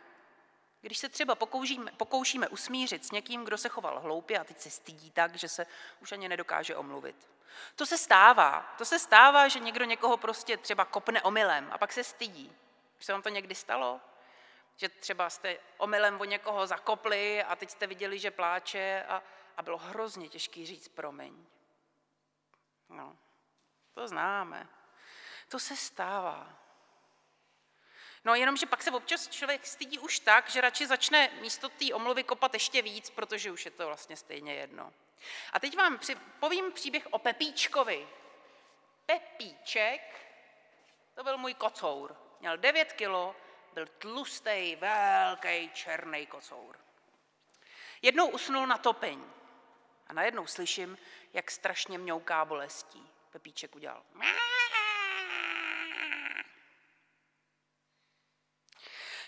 Když 0.80 0.98
se 0.98 1.08
třeba 1.08 1.34
pokoušíme, 1.34 1.92
pokoušíme 1.96 2.48
usmířit 2.48 3.04
s 3.04 3.10
někým, 3.10 3.44
kdo 3.44 3.58
se 3.58 3.68
choval 3.68 4.00
hloupě 4.00 4.38
a 4.38 4.44
teď 4.44 4.60
se 4.60 4.70
stydí 4.70 5.10
tak, 5.10 5.34
že 5.34 5.48
se 5.48 5.66
už 6.00 6.12
ani 6.12 6.28
nedokáže 6.28 6.76
omluvit. 6.76 7.28
To 7.76 7.86
se 7.86 7.98
stává. 7.98 8.74
To 8.78 8.84
se 8.84 8.98
stává, 8.98 9.48
že 9.48 9.58
někdo 9.58 9.84
někoho 9.84 10.16
prostě 10.16 10.56
třeba 10.56 10.84
kopne 10.84 11.22
omylem 11.22 11.68
a 11.72 11.78
pak 11.78 11.92
se 11.92 12.04
stydí. 12.04 12.52
Už 12.98 13.04
se 13.04 13.12
vám 13.12 13.22
to 13.22 13.28
někdy 13.28 13.54
stalo? 13.54 14.00
Že 14.76 14.88
třeba 14.88 15.30
jste 15.30 15.58
omylem 15.76 16.20
o 16.20 16.24
někoho 16.24 16.66
zakopli 16.66 17.42
a 17.42 17.56
teď 17.56 17.70
jste 17.70 17.86
viděli, 17.86 18.18
že 18.18 18.30
pláče 18.30 19.04
a, 19.08 19.22
a 19.56 19.62
bylo 19.62 19.78
hrozně 19.78 20.28
těžký 20.28 20.66
říct 20.66 20.88
promiň. 20.88 21.46
No, 22.88 23.16
to 23.94 24.08
známe. 24.08 24.68
To 25.48 25.58
se 25.58 25.76
stává. 25.76 26.58
No 28.24 28.34
jenomže 28.34 28.66
pak 28.66 28.82
se 28.82 28.90
občas 28.90 29.28
člověk 29.28 29.66
stydí 29.66 29.98
už 29.98 30.18
tak, 30.18 30.50
že 30.50 30.60
radši 30.60 30.86
začne 30.86 31.30
místo 31.40 31.68
té 31.68 31.94
omluvy 31.94 32.24
kopat 32.24 32.54
ještě 32.54 32.82
víc, 32.82 33.10
protože 33.10 33.50
už 33.50 33.64
je 33.64 33.70
to 33.70 33.86
vlastně 33.86 34.16
stejně 34.16 34.54
jedno. 34.54 34.92
A 35.52 35.60
teď 35.60 35.76
vám 35.76 35.98
povím 36.40 36.72
příběh 36.72 37.06
o 37.10 37.18
Pepíčkovi. 37.18 38.08
Pepíček, 39.06 40.00
to 41.14 41.24
byl 41.24 41.38
můj 41.38 41.54
kocour. 41.54 42.16
Měl 42.40 42.56
9 42.56 42.92
kilo, 42.92 43.36
byl 43.76 43.86
tlustý, 43.86 44.76
velký 44.76 45.70
černý 45.70 46.26
kocour. 46.26 46.76
Jednou 48.02 48.28
usnul 48.28 48.66
na 48.66 48.78
topeň 48.78 49.24
a 50.06 50.12
najednou 50.12 50.46
slyším, 50.46 50.98
jak 51.32 51.50
strašně 51.50 51.98
mňouká 51.98 52.44
bolestí. 52.44 53.10
Pepíček 53.30 53.76
udělal. 53.76 54.02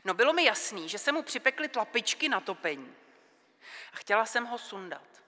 No 0.04 0.14
bylo 0.14 0.32
mi 0.32 0.44
jasný, 0.44 0.88
že 0.88 0.98
se 0.98 1.12
mu 1.12 1.22
připekly 1.22 1.68
tlapičky 1.68 2.28
na 2.28 2.40
topení. 2.40 2.96
A 3.92 3.96
chtěla 3.96 4.26
jsem 4.26 4.44
ho 4.44 4.58
sundat. 4.58 5.22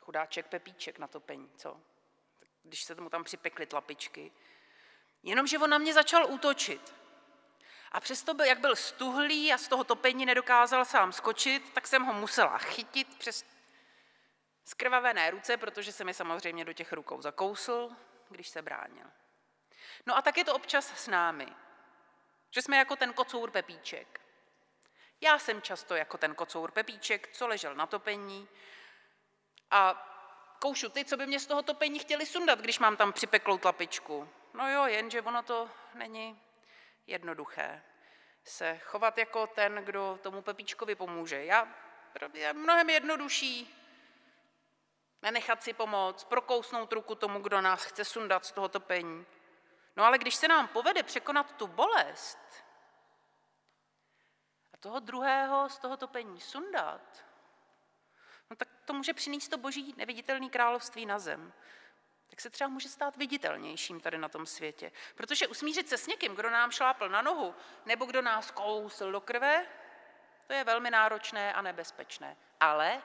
Chudáček 0.00 0.46
Pepíček 0.46 0.98
na 0.98 1.06
topení, 1.06 1.50
co? 1.56 1.80
Když 2.62 2.84
se 2.84 2.94
mu 2.94 3.10
tam 3.10 3.24
připekly 3.24 3.66
tlapičky. 3.66 4.32
Jenomže 5.22 5.58
on 5.58 5.70
na 5.70 5.78
mě 5.78 5.94
začal 5.94 6.30
útočit. 6.30 7.07
A 7.92 8.00
přesto, 8.00 8.34
byl, 8.34 8.44
jak 8.44 8.60
byl 8.60 8.76
stuhlý 8.76 9.52
a 9.52 9.58
z 9.58 9.68
toho 9.68 9.84
topení 9.84 10.26
nedokázal 10.26 10.84
sám 10.84 11.12
skočit, 11.12 11.72
tak 11.72 11.86
jsem 11.86 12.02
ho 12.02 12.12
musela 12.12 12.58
chytit 12.58 13.18
přes 13.18 13.44
skrvavené 14.64 15.30
ruce, 15.30 15.56
protože 15.56 15.92
se 15.92 16.04
mi 16.04 16.14
samozřejmě 16.14 16.64
do 16.64 16.72
těch 16.72 16.92
rukou 16.92 17.22
zakousl, 17.22 17.90
když 18.28 18.48
se 18.48 18.62
bránil. 18.62 19.06
No 20.06 20.16
a 20.16 20.22
tak 20.22 20.36
je 20.36 20.44
to 20.44 20.54
občas 20.54 21.04
s 21.04 21.08
námi, 21.08 21.46
že 22.50 22.62
jsme 22.62 22.76
jako 22.76 22.96
ten 22.96 23.12
kocour 23.12 23.50
Pepíček. 23.50 24.20
Já 25.20 25.38
jsem 25.38 25.62
často 25.62 25.96
jako 25.96 26.18
ten 26.18 26.34
kocour 26.34 26.70
Pepíček, 26.70 27.28
co 27.32 27.46
ležel 27.46 27.74
na 27.74 27.86
topení 27.86 28.48
a 29.70 30.04
koušu 30.60 30.88
ty, 30.88 31.04
co 31.04 31.16
by 31.16 31.26
mě 31.26 31.40
z 31.40 31.46
toho 31.46 31.62
topení 31.62 31.98
chtěli 31.98 32.26
sundat, 32.26 32.60
když 32.60 32.78
mám 32.78 32.96
tam 32.96 33.12
připeklou 33.12 33.58
tlapičku. 33.58 34.28
No 34.54 34.70
jo, 34.70 34.86
jenže 34.86 35.22
ono 35.22 35.42
to 35.42 35.70
není 35.94 36.40
jednoduché 37.08 37.82
se 38.44 38.78
chovat 38.78 39.18
jako 39.18 39.46
ten, 39.46 39.74
kdo 39.74 40.18
tomu 40.22 40.42
Pepíčkovi 40.42 40.94
pomůže. 40.94 41.44
Já, 41.44 41.68
je 42.32 42.52
mnohem 42.52 42.90
jednodušší 42.90 43.74
nenechat 45.22 45.62
si 45.62 45.72
pomoct, 45.72 46.24
prokousnout 46.24 46.92
ruku 46.92 47.14
tomu, 47.14 47.40
kdo 47.40 47.60
nás 47.60 47.84
chce 47.84 48.04
sundat 48.04 48.44
z 48.44 48.52
toho 48.52 48.68
topení. 48.68 49.26
No 49.96 50.04
ale 50.04 50.18
když 50.18 50.34
se 50.34 50.48
nám 50.48 50.68
povede 50.68 51.02
překonat 51.02 51.56
tu 51.56 51.66
bolest 51.66 52.38
a 54.72 54.76
toho 54.76 55.00
druhého 55.00 55.68
z 55.68 55.78
toho 55.78 55.96
topení 55.96 56.40
sundat, 56.40 57.24
no 58.50 58.56
tak 58.56 58.68
to 58.84 58.92
může 58.92 59.14
přinést 59.14 59.48
to 59.48 59.58
boží 59.58 59.94
neviditelné 59.96 60.48
království 60.48 61.06
na 61.06 61.18
zem 61.18 61.52
tak 62.30 62.40
se 62.40 62.50
třeba 62.50 62.68
může 62.68 62.88
stát 62.88 63.16
viditelnějším 63.16 64.00
tady 64.00 64.18
na 64.18 64.28
tom 64.28 64.46
světě. 64.46 64.92
Protože 65.14 65.46
usmířit 65.46 65.88
se 65.88 65.98
s 65.98 66.06
někým, 66.06 66.34
kdo 66.34 66.50
nám 66.50 66.70
šlápl 66.70 67.08
na 67.08 67.22
nohu, 67.22 67.54
nebo 67.86 68.04
kdo 68.04 68.22
nás 68.22 68.50
kousl 68.50 69.12
do 69.12 69.20
krve, 69.20 69.66
to 70.46 70.52
je 70.52 70.64
velmi 70.64 70.90
náročné 70.90 71.54
a 71.54 71.62
nebezpečné. 71.62 72.36
Ale 72.60 73.02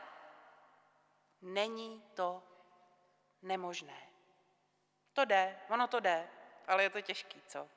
není 1.41 2.03
to 2.13 2.43
nemožné. 3.41 4.01
To 5.13 5.25
jde, 5.25 5.59
ono 5.69 5.88
to 5.88 5.99
jde, 5.99 6.29
ale 6.67 6.83
je 6.83 6.89
to 6.89 7.01
těžký, 7.01 7.41
co? 7.47 7.69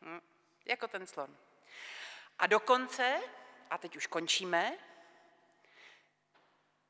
Hm, 0.00 0.20
jako 0.64 0.88
ten 0.88 1.06
slon. 1.06 1.36
A 2.38 2.46
dokonce, 2.46 3.20
a 3.70 3.78
teď 3.78 3.96
už 3.96 4.06
končíme, 4.06 4.72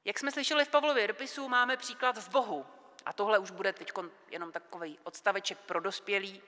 jak 0.05 0.18
jsme 0.18 0.33
slyšeli 0.33 0.64
v 0.64 0.68
Pavlově 0.68 1.09
dopisu, 1.09 1.48
máme 1.48 1.76
příklad 1.76 2.16
v 2.18 2.28
Bohu, 2.28 2.66
a 3.06 3.12
tohle 3.12 3.38
už 3.38 3.50
bude 3.50 3.72
teď 3.72 3.92
jenom 4.30 4.52
takový 4.52 4.98
odstaveček 5.04 5.58
pro 5.58 5.80
dospělý. 5.80 6.42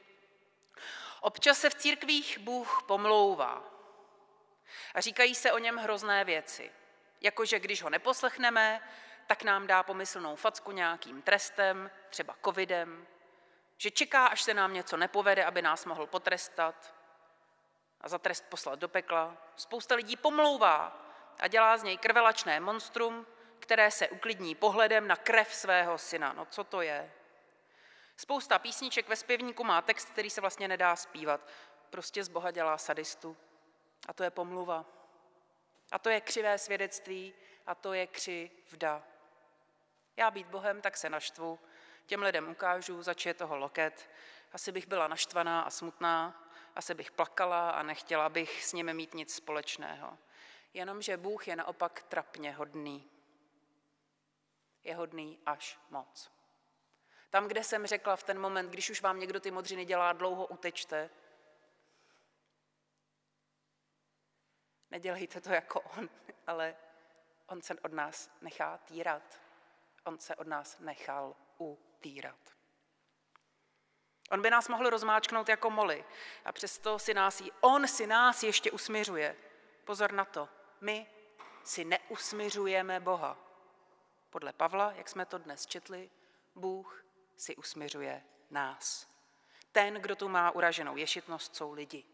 Občas 1.21 1.59
se 1.59 1.71
v 1.71 1.75
církvích 1.75 2.39
Bůh 2.39 2.83
pomlouvá 2.87 3.65
a 4.95 5.01
říkají 5.01 5.35
se 5.35 5.53
o 5.53 5.59
něm 5.59 5.77
hrozné 5.77 6.25
věci. 6.25 6.73
Jakože 7.21 7.61
když 7.61 7.83
ho 7.83 7.91
neposlechneme, 7.91 8.89
tak 9.27 9.43
nám 9.43 9.67
dá 9.67 9.83
pomyslnou 9.83 10.37
facku 10.37 10.73
nějakým 10.73 11.23
trestem, 11.23 11.91
třeba 12.11 12.37
covidem, 12.45 13.07
že 13.77 13.91
čeká, 13.91 14.27
až 14.27 14.43
se 14.43 14.55
nám 14.55 14.73
něco 14.73 14.97
nepovede, 14.97 15.45
aby 15.45 15.63
nás 15.63 15.85
mohl 15.85 16.07
potrestat 16.07 16.95
a 18.01 18.09
za 18.09 18.19
trest 18.19 18.45
poslat 18.49 18.79
do 18.79 18.89
pekla. 18.89 19.37
Spousta 19.57 19.95
lidí 19.95 20.17
pomlouvá 20.17 21.01
a 21.41 21.49
dělá 21.49 21.77
z 21.77 21.83
něj 21.83 21.99
krvelačné 21.99 22.61
monstrum, 22.61 23.27
které 23.65 23.91
se 23.91 24.09
uklidní 24.09 24.55
pohledem 24.55 25.09
na 25.09 25.17
krev 25.17 25.55
svého 25.55 25.99
syna. 25.99 26.33
No 26.33 26.47
co 26.47 26.65
to 26.65 26.81
je? 26.83 27.13
Spousta 28.17 28.59
písniček 28.59 29.09
ve 29.09 29.17
zpěvníku 29.17 29.65
má 29.65 29.83
text, 29.83 30.11
který 30.11 30.31
se 30.31 30.41
vlastně 30.41 30.69
nedá 30.69 30.97
zpívat. 30.97 31.41
Prostě 31.91 32.25
z 32.25 32.29
Boha 32.29 32.51
dělá 32.51 32.79
sadistu. 32.79 33.37
A 34.09 34.13
to 34.13 34.23
je 34.23 34.31
pomluva. 34.31 34.85
A 35.93 35.99
to 35.99 36.09
je 36.09 36.21
křivé 36.21 36.59
svědectví 36.59 37.35
a 37.67 37.75
to 37.75 37.93
je 37.93 38.07
křivda. 38.07 39.03
Já 40.17 40.31
být 40.31 40.47
Bohem, 40.47 40.81
tak 40.81 40.97
se 40.97 41.11
naštvu. 41.11 41.59
Těm 42.07 42.23
lidem 42.23 42.51
ukážu, 42.51 43.03
zač 43.03 43.27
je 43.27 43.35
toho 43.35 43.57
loket. 43.57 44.11
Asi 44.53 44.73
bych 44.73 44.87
byla 44.87 45.09
naštvaná 45.09 45.63
a 45.63 45.71
smutná, 45.71 46.51
asi 46.77 46.95
bych 46.95 47.11
plakala 47.11 47.71
a 47.71 47.83
nechtěla 47.83 48.29
bych 48.29 48.65
s 48.65 48.73
nimi 48.73 48.95
mít 48.95 49.15
nic 49.15 49.35
společného. 49.35 50.19
Jenomže 50.75 51.17
Bůh 51.17 51.49
je 51.49 51.57
naopak 51.57 52.03
trapně 52.03 52.53
hodný. 52.53 53.14
Je 54.85 54.95
hodný 54.95 55.39
až 55.47 55.79
moc. 55.91 56.31
Tam, 57.31 57.49
kde 57.49 57.65
jsem 57.65 57.87
řekla 57.87 58.17
v 58.17 58.23
ten 58.23 58.41
moment, 58.41 58.71
když 58.71 58.91
už 58.91 59.03
vám 59.03 59.21
někdo 59.21 59.41
ty 59.41 59.51
modřiny 59.51 59.85
dělá, 59.85 60.13
dlouho 60.13 60.47
utečte, 60.47 61.11
nedělejte 64.91 65.41
to 65.41 65.53
jako 65.53 65.81
on, 65.81 66.09
ale 66.47 66.77
on 67.47 67.63
se 67.63 67.75
od 67.75 67.93
nás 67.93 68.31
nechá 68.41 68.79
týrat. 68.79 69.41
On 70.05 70.19
se 70.19 70.37
od 70.37 70.47
nás 70.47 70.79
nechal 70.79 71.37
utýrat. 71.59 72.55
On 74.31 74.43
by 74.43 74.51
nás 74.51 74.69
mohl 74.69 74.91
rozmáčknout 74.91 75.49
jako 75.49 75.71
moly 75.71 76.05
a 76.45 76.53
přesto 76.53 76.99
si 76.99 77.15
nás, 77.15 77.43
on 77.61 77.89
si 77.89 78.07
nás 78.07 78.43
ještě 78.43 78.71
usmiřuje. 78.71 79.37
Pozor 79.85 80.13
na 80.13 80.25
to, 80.25 80.49
my 80.81 81.07
si 81.65 81.85
neusmiřujeme 81.85 83.01
Boha. 83.01 83.44
Podle 84.35 84.53
Pavla, 84.53 84.93
jak 84.97 85.09
jsme 85.09 85.27
to 85.27 85.39
dnes 85.39 85.67
četli, 85.67 86.11
Bůh 86.55 87.05
si 87.37 87.57
usmiřuje 87.57 88.23
nás. 88.51 89.09
Ten, 89.73 89.95
kdo 89.95 90.17
tu 90.17 90.29
má 90.29 90.51
uraženou 90.51 90.97
ješitnost, 90.97 91.57
jsou 91.57 91.73
lidi. 91.73 92.05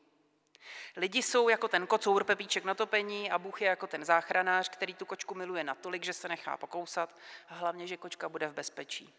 Lidi 0.97 1.23
jsou 1.23 1.49
jako 1.49 1.69
ten 1.69 1.87
kocour 1.87 2.25
pepíček 2.25 2.65
na 2.65 2.75
topení 2.75 3.31
a 3.31 3.39
Bůh 3.39 3.63
je 3.63 3.69
jako 3.69 3.87
ten 3.87 4.05
záchranář, 4.05 4.69
který 4.69 4.95
tu 4.95 5.07
kočku 5.07 5.35
miluje 5.35 5.65
natolik, 5.65 6.05
že 6.05 6.13
se 6.13 6.29
nechá 6.29 6.57
pokousat 6.57 7.17
a 7.49 7.55
hlavně, 7.55 7.87
že 7.87 7.97
kočka 7.97 8.29
bude 8.29 8.49
v 8.49 8.55
bezpečí. 8.55 9.15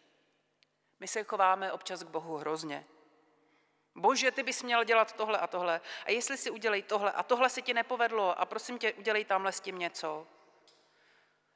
My 0.99 1.07
se 1.07 1.23
chováme 1.23 1.71
občas 1.71 2.03
k 2.03 2.07
Bohu 2.07 2.37
hrozně. 2.37 2.85
Bože, 3.95 4.31
ty 4.31 4.43
bys 4.43 4.63
měl 4.63 4.83
dělat 4.83 5.13
tohle 5.13 5.39
a 5.39 5.47
tohle. 5.47 5.81
A 6.05 6.11
jestli 6.11 6.37
si 6.37 6.51
udělej 6.51 6.83
tohle 6.83 7.11
a 7.11 7.23
tohle 7.23 7.49
se 7.49 7.61
ti 7.61 7.73
nepovedlo 7.73 8.39
a 8.39 8.45
prosím 8.45 8.77
tě, 8.77 8.93
udělej 8.93 9.25
tamhle 9.25 9.51
s 9.51 9.59
tím 9.59 9.79
něco. 9.79 10.27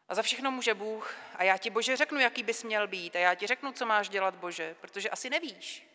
A 0.10 0.16
za 0.16 0.22
všechno 0.22 0.52
může 0.52 0.74
Bůh 0.74 1.16
a 1.36 1.44
já 1.44 1.58
ti, 1.58 1.70
Bože, 1.70 1.98
řeknu, 1.98 2.20
jaký 2.20 2.44
bys 2.44 2.64
měl 2.64 2.88
být 2.88 3.16
a 3.16 3.20
já 3.20 3.36
ti 3.36 3.48
řeknu, 3.48 3.72
co 3.72 3.86
máš 3.86 4.10
dělat, 4.10 4.36
Bože, 4.36 4.76
protože 4.82 5.10
asi 5.10 5.30
nevíš. 5.30 5.88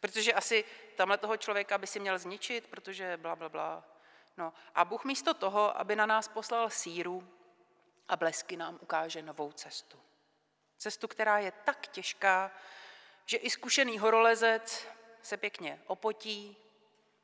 Protože 0.00 0.32
asi 0.32 0.64
tamhle 0.96 1.18
toho 1.18 1.36
člověka 1.36 1.78
by 1.78 1.86
si 1.86 2.00
měl 2.00 2.18
zničit, 2.18 2.66
protože 2.66 3.16
bla, 3.16 3.36
bla, 3.36 3.48
bla. 3.48 3.84
No 4.36 4.52
a 4.74 4.84
Bůh 4.84 5.04
místo 5.04 5.34
toho, 5.34 5.78
aby 5.78 5.96
na 5.96 6.06
nás 6.06 6.28
poslal 6.28 6.70
síru 6.70 7.28
a 8.08 8.16
blesky 8.16 8.56
nám 8.56 8.78
ukáže 8.80 9.22
novou 9.22 9.52
cestu. 9.52 9.98
Cestu, 10.78 11.08
která 11.08 11.38
je 11.38 11.52
tak 11.52 11.86
těžká, 11.86 12.50
že 13.26 13.36
i 13.36 13.50
zkušený 13.50 13.98
horolezec 13.98 14.86
se 15.22 15.36
pěkně 15.36 15.82
opotí 15.86 16.56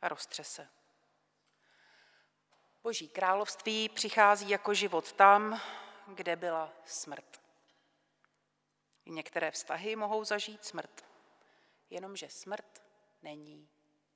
a 0.03 0.09
roztřese. 0.09 0.69
Boží 2.83 3.09
království 3.09 3.89
přichází 3.89 4.49
jako 4.49 4.75
život 4.75 5.13
tam, 5.13 5.61
kde 6.07 6.37
byla 6.37 6.73
smrt. 6.85 7.43
Některé 9.07 9.51
vztahy 9.51 9.97
mohou 9.97 10.25
zažít 10.25 10.65
smrt, 10.65 11.05
jenomže 11.91 12.29
smrt 12.29 12.83
není 13.23 13.69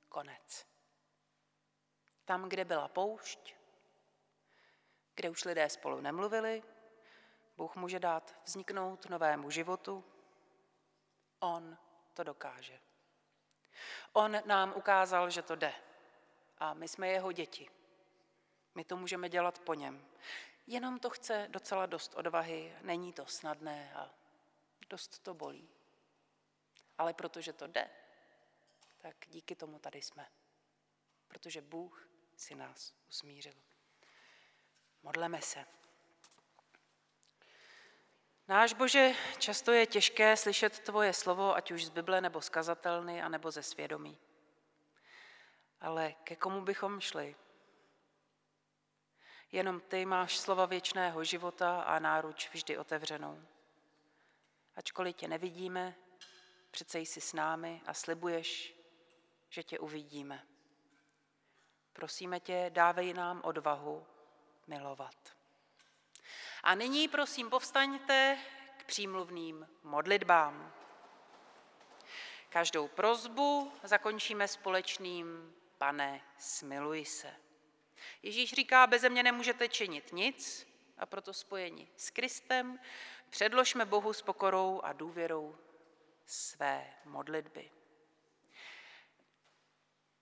konec. 0.09 0.67
Tam, 2.25 2.49
kde 2.49 2.65
byla 2.65 2.87
poušť, 2.87 3.55
kde 5.15 5.29
už 5.29 5.45
lidé 5.45 5.69
spolu 5.69 6.01
nemluvili, 6.01 6.63
Bůh 7.59 7.75
může 7.75 7.99
dát 7.99 8.35
vzniknout 8.45 9.05
novému 9.05 9.49
životu. 9.49 10.05
On 11.39 11.77
to 12.13 12.23
dokáže. 12.23 12.79
On 14.13 14.37
nám 14.45 14.73
ukázal, 14.75 15.29
že 15.29 15.41
to 15.41 15.55
jde. 15.55 15.73
A 16.57 16.73
my 16.73 16.87
jsme 16.87 17.07
jeho 17.07 17.31
děti. 17.31 17.69
My 18.75 18.83
to 18.83 18.97
můžeme 18.97 19.29
dělat 19.29 19.59
po 19.59 19.73
něm. 19.73 20.05
Jenom 20.71 20.99
to 20.99 21.09
chce 21.09 21.47
docela 21.49 21.85
dost 21.85 22.13
odvahy, 22.15 22.75
není 22.81 23.13
to 23.13 23.25
snadné 23.25 23.93
a 23.95 24.09
dost 24.89 25.19
to 25.19 25.33
bolí. 25.33 25.69
Ale 26.97 27.13
protože 27.13 27.53
to 27.53 27.67
jde, 27.67 27.89
tak 28.97 29.15
díky 29.27 29.55
tomu 29.55 29.79
tady 29.79 30.01
jsme. 30.01 30.27
Protože 31.27 31.61
Bůh 31.61 32.09
si 32.35 32.55
nás 32.55 32.93
usmířil. 33.07 33.53
Modleme 35.03 35.41
se. 35.41 35.65
Náš 38.47 38.73
Bože, 38.73 39.13
často 39.37 39.71
je 39.71 39.85
těžké 39.85 40.37
slyšet 40.37 40.79
tvoje 40.79 41.13
slovo, 41.13 41.55
ať 41.55 41.71
už 41.71 41.85
z 41.85 41.89
Bible 41.89 42.21
nebo 42.21 42.41
z 42.41 42.49
kazatelny, 42.49 43.21
anebo 43.21 43.51
ze 43.51 43.63
svědomí. 43.63 44.19
Ale 45.81 46.13
ke 46.23 46.35
komu 46.35 46.61
bychom 46.61 47.01
šli? 47.01 47.35
Jenom 49.51 49.79
ty 49.79 50.05
máš 50.05 50.37
slova 50.37 50.65
věčného 50.65 51.23
života 51.23 51.81
a 51.81 51.99
náruč 51.99 52.49
vždy 52.53 52.77
otevřenou. 52.77 53.41
Ačkoliv 54.75 55.15
tě 55.15 55.27
nevidíme, 55.27 55.95
přece 56.71 56.99
jsi 56.99 57.21
s 57.21 57.33
námi 57.33 57.81
a 57.85 57.93
slibuješ, 57.93 58.75
že 59.49 59.63
tě 59.63 59.79
uvidíme. 59.79 60.43
Prosíme 61.93 62.39
tě, 62.39 62.71
dávej 62.73 63.13
nám 63.13 63.41
odvahu 63.43 64.07
milovat. 64.67 65.35
A 66.63 66.75
nyní 66.75 67.07
prosím 67.07 67.49
povstaňte 67.49 68.37
k 68.77 68.83
přímluvným 68.83 69.67
modlitbám. 69.83 70.73
Každou 72.49 72.87
prozbu 72.87 73.73
zakončíme 73.83 74.47
společným 74.47 75.55
Pane, 75.77 76.21
smiluj 76.37 77.05
se. 77.05 77.48
Ježíš 78.23 78.53
říká, 78.53 78.87
beze 78.87 79.09
mě 79.09 79.23
nemůžete 79.23 79.69
činit 79.69 80.13
nic 80.13 80.67
a 80.97 81.05
proto 81.05 81.33
spojení 81.33 81.89
s 81.97 82.09
Kristem 82.09 82.79
předložme 83.29 83.85
Bohu 83.85 84.13
s 84.13 84.21
pokorou 84.21 84.81
a 84.83 84.93
důvěrou 84.93 85.57
své 86.25 86.93
modlitby. 87.05 87.71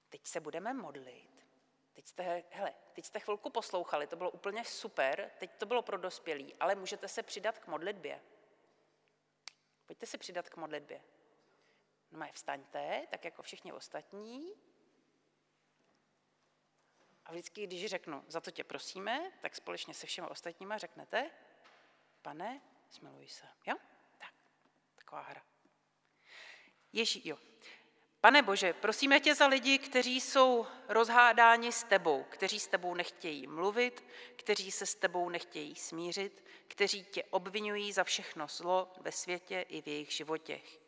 Teď 0.09 0.27
se 0.27 0.39
budeme 0.39 0.73
modlit 0.73 1.37
Teď 1.97 2.07
jste, 2.07 2.43
hele, 2.51 2.73
teď 2.93 3.05
jste 3.05 3.19
chvilku 3.19 3.49
poslouchali, 3.49 4.07
to 4.07 4.15
bylo 4.15 4.31
úplně 4.31 4.65
super, 4.65 5.31
teď 5.37 5.51
to 5.57 5.65
bylo 5.65 5.81
pro 5.81 5.97
dospělí, 5.97 6.55
ale 6.59 6.75
můžete 6.75 7.07
se 7.07 7.23
přidat 7.23 7.59
k 7.59 7.67
modlitbě. 7.67 8.21
Pojďte 9.85 10.05
se 10.05 10.17
přidat 10.17 10.49
k 10.49 10.57
modlitbě. 10.57 11.01
No 12.11 12.27
vstaňte, 12.33 13.07
tak 13.09 13.25
jako 13.25 13.41
všichni 13.41 13.73
ostatní. 13.73 14.53
A 17.27 17.31
vždycky, 17.31 17.67
když 17.67 17.85
řeknu, 17.85 18.23
za 18.27 18.41
to 18.41 18.51
tě 18.51 18.63
prosíme, 18.63 19.31
tak 19.41 19.55
společně 19.55 19.93
se 19.93 20.07
všema 20.07 20.27
ostatníma 20.27 20.77
řeknete, 20.77 21.31
pane, 22.21 22.61
smiluj 22.89 23.27
se. 23.27 23.47
Jo? 23.65 23.75
Tak, 24.17 24.33
taková 24.95 25.21
hra. 25.21 25.41
Ježí, 26.93 27.29
jo. 27.29 27.37
Pane 28.21 28.41
Bože, 28.41 28.73
prosíme 28.73 29.19
tě 29.19 29.35
za 29.35 29.47
lidi, 29.47 29.77
kteří 29.77 30.21
jsou 30.21 30.67
rozhádáni 30.87 31.71
s 31.71 31.83
tebou, 31.83 32.23
kteří 32.23 32.59
s 32.59 32.67
tebou 32.67 32.93
nechtějí 32.93 33.47
mluvit, 33.47 34.05
kteří 34.35 34.71
se 34.71 34.85
s 34.85 34.95
tebou 34.95 35.29
nechtějí 35.29 35.75
smířit, 35.75 36.45
kteří 36.67 37.05
tě 37.05 37.23
obvinují 37.23 37.93
za 37.93 38.03
všechno 38.03 38.47
zlo 38.47 38.93
ve 39.01 39.11
světě 39.11 39.65
i 39.69 39.81
v 39.81 39.87
jejich 39.87 40.11
životech. 40.11 40.79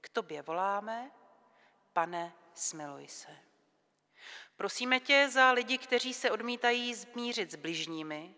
K 0.00 0.08
tobě 0.08 0.42
voláme, 0.42 1.10
pane, 1.92 2.32
smiluj 2.54 3.08
se. 3.08 3.45
Prosíme 4.56 5.00
tě 5.00 5.28
za 5.28 5.52
lidi, 5.52 5.78
kteří 5.78 6.14
se 6.14 6.30
odmítají 6.30 6.94
zmířit 6.94 7.50
s 7.50 7.56
bližními. 7.56 8.34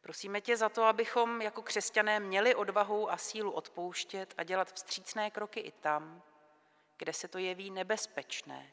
Prosíme 0.00 0.40
tě 0.40 0.56
za 0.56 0.68
to, 0.68 0.84
abychom 0.84 1.42
jako 1.42 1.62
křesťané 1.62 2.20
měli 2.20 2.54
odvahu 2.54 3.10
a 3.10 3.16
sílu 3.16 3.50
odpouštět 3.50 4.34
a 4.36 4.44
dělat 4.44 4.72
vstřícné 4.72 5.30
kroky 5.30 5.60
i 5.60 5.72
tam, 5.72 6.22
kde 6.98 7.12
se 7.12 7.28
to 7.28 7.38
jeví 7.38 7.70
nebezpečné. 7.70 8.72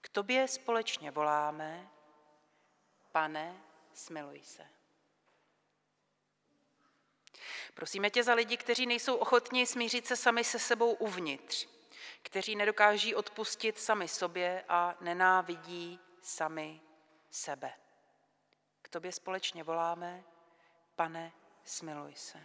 K 0.00 0.08
tobě 0.08 0.48
společně 0.48 1.10
voláme, 1.10 1.90
pane, 3.12 3.62
smiluj 3.94 4.40
se. 4.44 4.66
Prosíme 7.74 8.10
tě 8.10 8.22
za 8.22 8.34
lidi, 8.34 8.56
kteří 8.56 8.86
nejsou 8.86 9.16
ochotni 9.16 9.66
smířit 9.66 10.06
se 10.06 10.16
sami 10.16 10.44
se 10.44 10.58
sebou 10.58 10.92
uvnitř, 10.92 11.68
kteří 12.22 12.56
nedokáží 12.56 13.14
odpustit 13.14 13.78
sami 13.78 14.08
sobě 14.08 14.64
a 14.68 14.94
nenávidí 15.00 16.00
sami 16.22 16.80
sebe. 17.30 17.72
K 18.82 18.88
tobě 18.88 19.12
společně 19.12 19.64
voláme, 19.64 20.24
pane, 20.96 21.32
smiluj 21.64 22.14
se. 22.14 22.38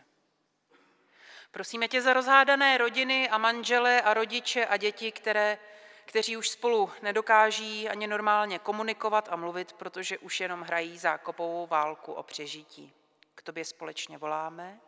Prosíme 1.51 1.87
tě 1.87 2.01
za 2.01 2.13
rozhádané 2.13 2.77
rodiny 2.77 3.29
a 3.29 3.37
manžele 3.37 4.01
a 4.01 4.13
rodiče 4.13 4.65
a 4.65 4.77
děti, 4.77 5.11
které, 5.11 5.57
kteří 6.05 6.37
už 6.37 6.49
spolu 6.49 6.91
nedokáží 7.01 7.89
ani 7.89 8.07
normálně 8.07 8.59
komunikovat 8.59 9.29
a 9.31 9.35
mluvit, 9.35 9.73
protože 9.73 10.17
už 10.17 10.39
jenom 10.39 10.61
hrají 10.61 10.97
zákopovou 10.97 11.67
válku 11.67 12.13
o 12.13 12.23
přežití. 12.23 12.93
K 13.35 13.41
tobě 13.41 13.65
společně 13.65 14.17
voláme, 14.17 14.79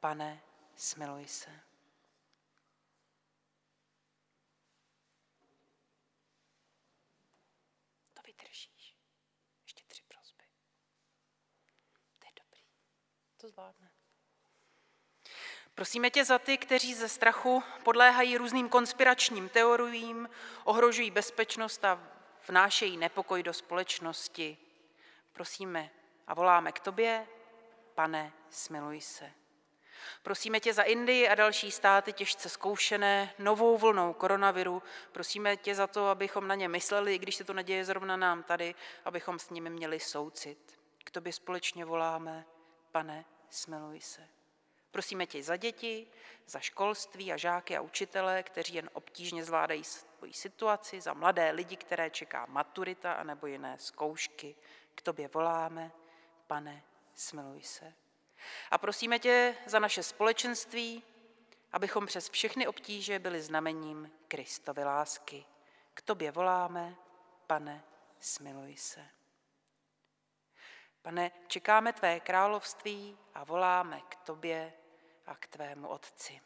pane, 0.00 0.42
smiluj 0.76 1.26
se. 1.26 1.50
To 8.14 8.22
vydržíš. 8.26 8.96
Ještě 9.62 9.84
tři 9.88 10.02
prosby. 10.08 10.44
To 12.18 12.26
je 12.26 12.32
dobrý. 12.42 12.62
To 13.42 13.48
zvládne. 13.48 13.90
Prosíme 15.74 16.10
tě 16.10 16.24
za 16.24 16.38
ty, 16.38 16.58
kteří 16.58 16.94
ze 16.94 17.08
strachu 17.08 17.62
podléhají 17.82 18.36
různým 18.36 18.68
konspiračním 18.68 19.48
teoriím, 19.48 20.28
ohrožují 20.64 21.10
bezpečnost 21.10 21.84
a 21.84 22.00
vnášejí 22.48 22.96
nepokoj 22.96 23.42
do 23.42 23.52
společnosti. 23.52 24.58
Prosíme 25.32 25.90
a 26.26 26.34
voláme 26.34 26.72
k 26.72 26.80
tobě, 26.80 27.26
pane, 27.94 28.32
smiluj 28.50 29.00
se. 29.00 29.32
Prosíme 30.22 30.60
tě 30.60 30.74
za 30.74 30.82
Indii 30.82 31.28
a 31.28 31.34
další 31.34 31.70
státy 31.70 32.12
těžce 32.12 32.48
zkoušené 32.48 33.34
novou 33.38 33.78
vlnou 33.78 34.12
koronaviru. 34.12 34.82
Prosíme 35.12 35.56
tě 35.56 35.74
za 35.74 35.86
to, 35.86 36.06
abychom 36.06 36.48
na 36.48 36.54
ně 36.54 36.68
mysleli, 36.68 37.14
i 37.14 37.18
když 37.18 37.36
se 37.36 37.44
to 37.44 37.52
neděje 37.52 37.84
zrovna 37.84 38.16
nám 38.16 38.42
tady, 38.42 38.74
abychom 39.04 39.38
s 39.38 39.50
nimi 39.50 39.70
měli 39.70 40.00
soucit. 40.00 40.78
K 41.04 41.10
tobě 41.10 41.32
společně 41.32 41.84
voláme, 41.84 42.44
pane, 42.92 43.24
smiluj 43.50 44.00
se. 44.00 44.28
Prosíme 44.90 45.26
tě 45.26 45.42
za 45.42 45.56
děti, 45.56 46.06
za 46.46 46.60
školství 46.60 47.32
a 47.32 47.36
žáky 47.36 47.76
a 47.76 47.80
učitele, 47.80 48.42
kteří 48.42 48.74
jen 48.74 48.90
obtížně 48.92 49.44
zvládají 49.44 49.84
svoji 49.84 50.32
situaci, 50.32 51.00
za 51.00 51.14
mladé 51.14 51.50
lidi, 51.50 51.76
které 51.76 52.10
čeká 52.10 52.46
maturita 52.46 53.12
a 53.12 53.24
nebo 53.24 53.46
jiné 53.46 53.78
zkoušky. 53.78 54.56
K 54.94 55.02
tobě 55.02 55.28
voláme, 55.28 55.92
pane, 56.46 56.84
smiluj 57.14 57.62
se. 57.62 57.92
A 58.70 58.78
prosíme 58.78 59.18
tě 59.18 59.56
za 59.66 59.78
naše 59.78 60.02
společenství, 60.02 61.02
abychom 61.72 62.06
přes 62.06 62.30
všechny 62.30 62.66
obtíže 62.66 63.18
byli 63.18 63.42
znamením 63.42 64.10
Kristovy 64.28 64.84
lásky. 64.84 65.44
K 65.94 66.02
tobě 66.02 66.32
voláme, 66.32 66.96
pane, 67.46 67.84
smiluj 68.20 68.76
se. 68.76 69.08
Pane, 71.02 71.30
čekáme 71.46 71.92
tvé 71.92 72.20
království 72.20 73.18
a 73.34 73.44
voláme 73.44 74.00
k 74.00 74.16
tobě 74.16 74.72
a 75.26 75.34
k 75.34 75.46
tvému 75.46 75.88
Otci. 75.88 76.40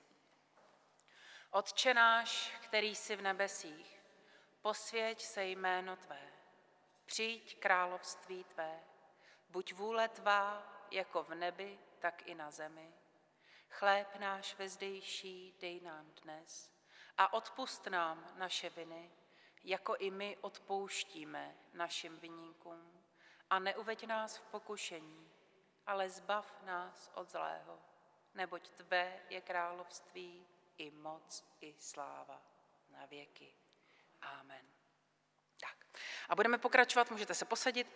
Otče 1.50 1.94
náš, 1.94 2.52
který 2.60 2.94
jsi 2.94 3.16
v 3.16 3.22
nebesích, 3.22 4.00
posvěť 4.62 5.22
se 5.22 5.44
jméno 5.44 5.96
Tvé, 5.96 6.22
přijď 7.06 7.60
království 7.60 8.44
Tvé, 8.44 8.80
buď 9.48 9.74
vůle 9.74 10.08
Tvá 10.08 10.72
jako 10.90 11.22
v 11.22 11.34
nebi, 11.34 11.78
tak 11.98 12.26
i 12.26 12.34
na 12.34 12.50
zemi. 12.50 12.92
Chléb 13.70 14.16
náš 14.16 14.54
vezdejší 14.54 15.54
dej 15.60 15.80
nám 15.80 16.10
dnes 16.22 16.70
a 17.18 17.32
odpust 17.32 17.86
nám 17.86 18.32
naše 18.36 18.70
viny, 18.70 19.10
jako 19.64 19.96
i 19.96 20.10
my 20.10 20.36
odpouštíme 20.40 21.56
našim 21.72 22.18
viníkům. 22.18 22.95
A 23.50 23.58
neuveď 23.58 24.06
nás 24.06 24.36
v 24.36 24.42
pokušení, 24.42 25.30
ale 25.86 26.10
zbav 26.10 26.62
nás 26.62 27.10
od 27.14 27.30
zlého 27.30 27.78
neboť 28.36 28.68
Tvé 28.68 29.20
je 29.30 29.40
království 29.40 30.46
i 30.78 30.90
moc, 30.90 31.44
i 31.60 31.74
sláva 31.78 32.42
na 32.90 33.06
věky. 33.06 33.54
Amen. 34.22 34.66
Tak. 35.60 36.00
A 36.28 36.36
budeme 36.36 36.58
pokračovat, 36.58 37.10
můžete 37.10 37.34
se 37.34 37.44
posadit, 37.44 37.86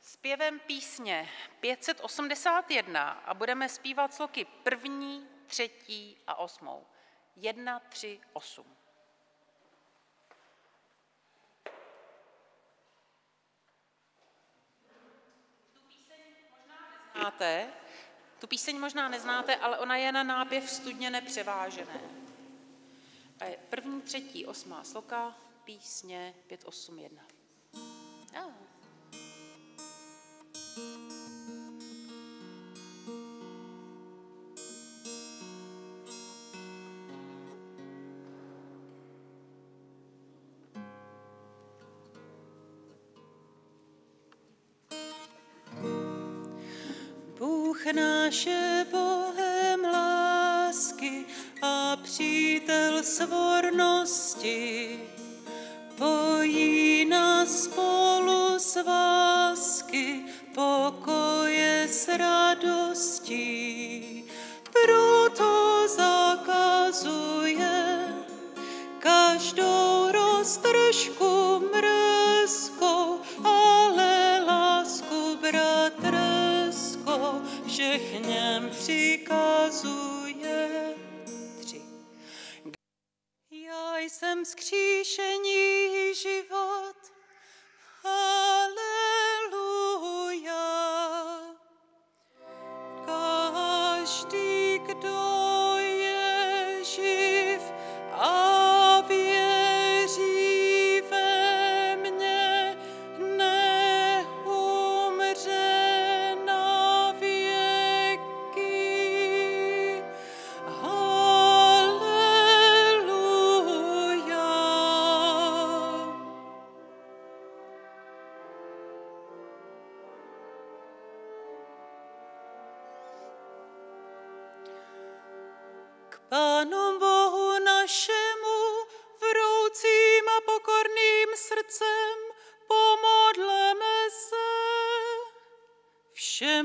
zpěvem 0.00 0.60
písně 0.60 1.30
581 1.60 3.10
a 3.10 3.34
budeme 3.34 3.68
zpívat 3.68 4.14
sloky 4.14 4.44
první, 4.44 5.28
třetí 5.46 6.22
a 6.26 6.34
osmou. 6.34 6.86
Jedna, 7.36 7.80
tři, 7.80 8.20
osm. 8.32 8.76
Neznáte, 17.16 17.68
tu 18.38 18.46
píseň 18.46 18.78
možná 18.78 19.08
neznáte, 19.08 19.56
ale 19.56 19.78
ona 19.78 19.96
je 19.96 20.12
na 20.12 20.22
nápěv 20.22 20.70
studně 20.70 21.10
nepřevážené. 21.10 22.00
První, 23.70 24.02
třetí, 24.02 24.46
osmá 24.46 24.84
sloka, 24.84 25.36
písně 25.64 26.34
581. 26.46 27.22
Ah. 28.34 28.66
Kosovo 53.16 53.55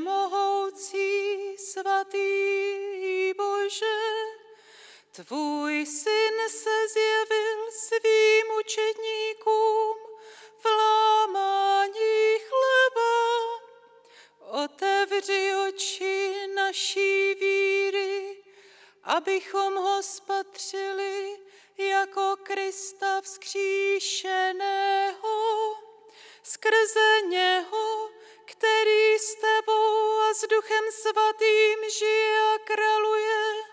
Všemohoucí 0.02 1.58
svatý 1.58 3.34
Bože, 3.38 4.00
tvůj 5.12 5.86
syn 5.86 6.50
se 6.50 6.88
zjevil 6.88 7.72
svým 7.72 8.46
učedníkům 8.60 9.98
v 10.60 10.66
lámání 10.66 12.38
chleba. 12.40 13.12
Otevři 14.64 15.54
oči 15.68 16.48
naší 16.56 17.34
víry, 17.34 18.44
abychom 19.04 19.76
ho 19.76 20.04
spatřili 20.04 21.40
jako 21.78 22.36
Krista 22.44 23.22
vzkříšeného, 23.22 25.76
skrze 26.44 27.22
něho, 27.30 28.01
který 28.62 29.20
s 29.20 29.36
tebou 29.36 30.20
a 30.30 30.34
s 30.34 30.48
duchem 30.48 30.86
svatým 30.92 31.80
žije 32.00 32.38
a 32.54 32.58
kraluje 32.64 33.71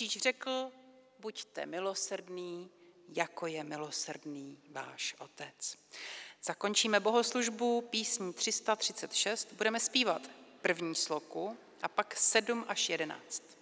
Ježíš 0.00 0.22
řekl, 0.22 0.72
buďte 1.18 1.66
milosrdný, 1.66 2.70
jako 3.08 3.46
je 3.46 3.64
milosrdný 3.64 4.58
váš 4.70 5.14
otec. 5.18 5.76
Zakončíme 6.42 7.00
bohoslužbu 7.00 7.80
písní 7.80 8.32
336, 8.32 9.52
budeme 9.52 9.80
zpívat 9.80 10.30
první 10.62 10.94
sloku 10.94 11.56
a 11.82 11.88
pak 11.88 12.16
7 12.16 12.64
až 12.68 12.88
11. 12.88 13.55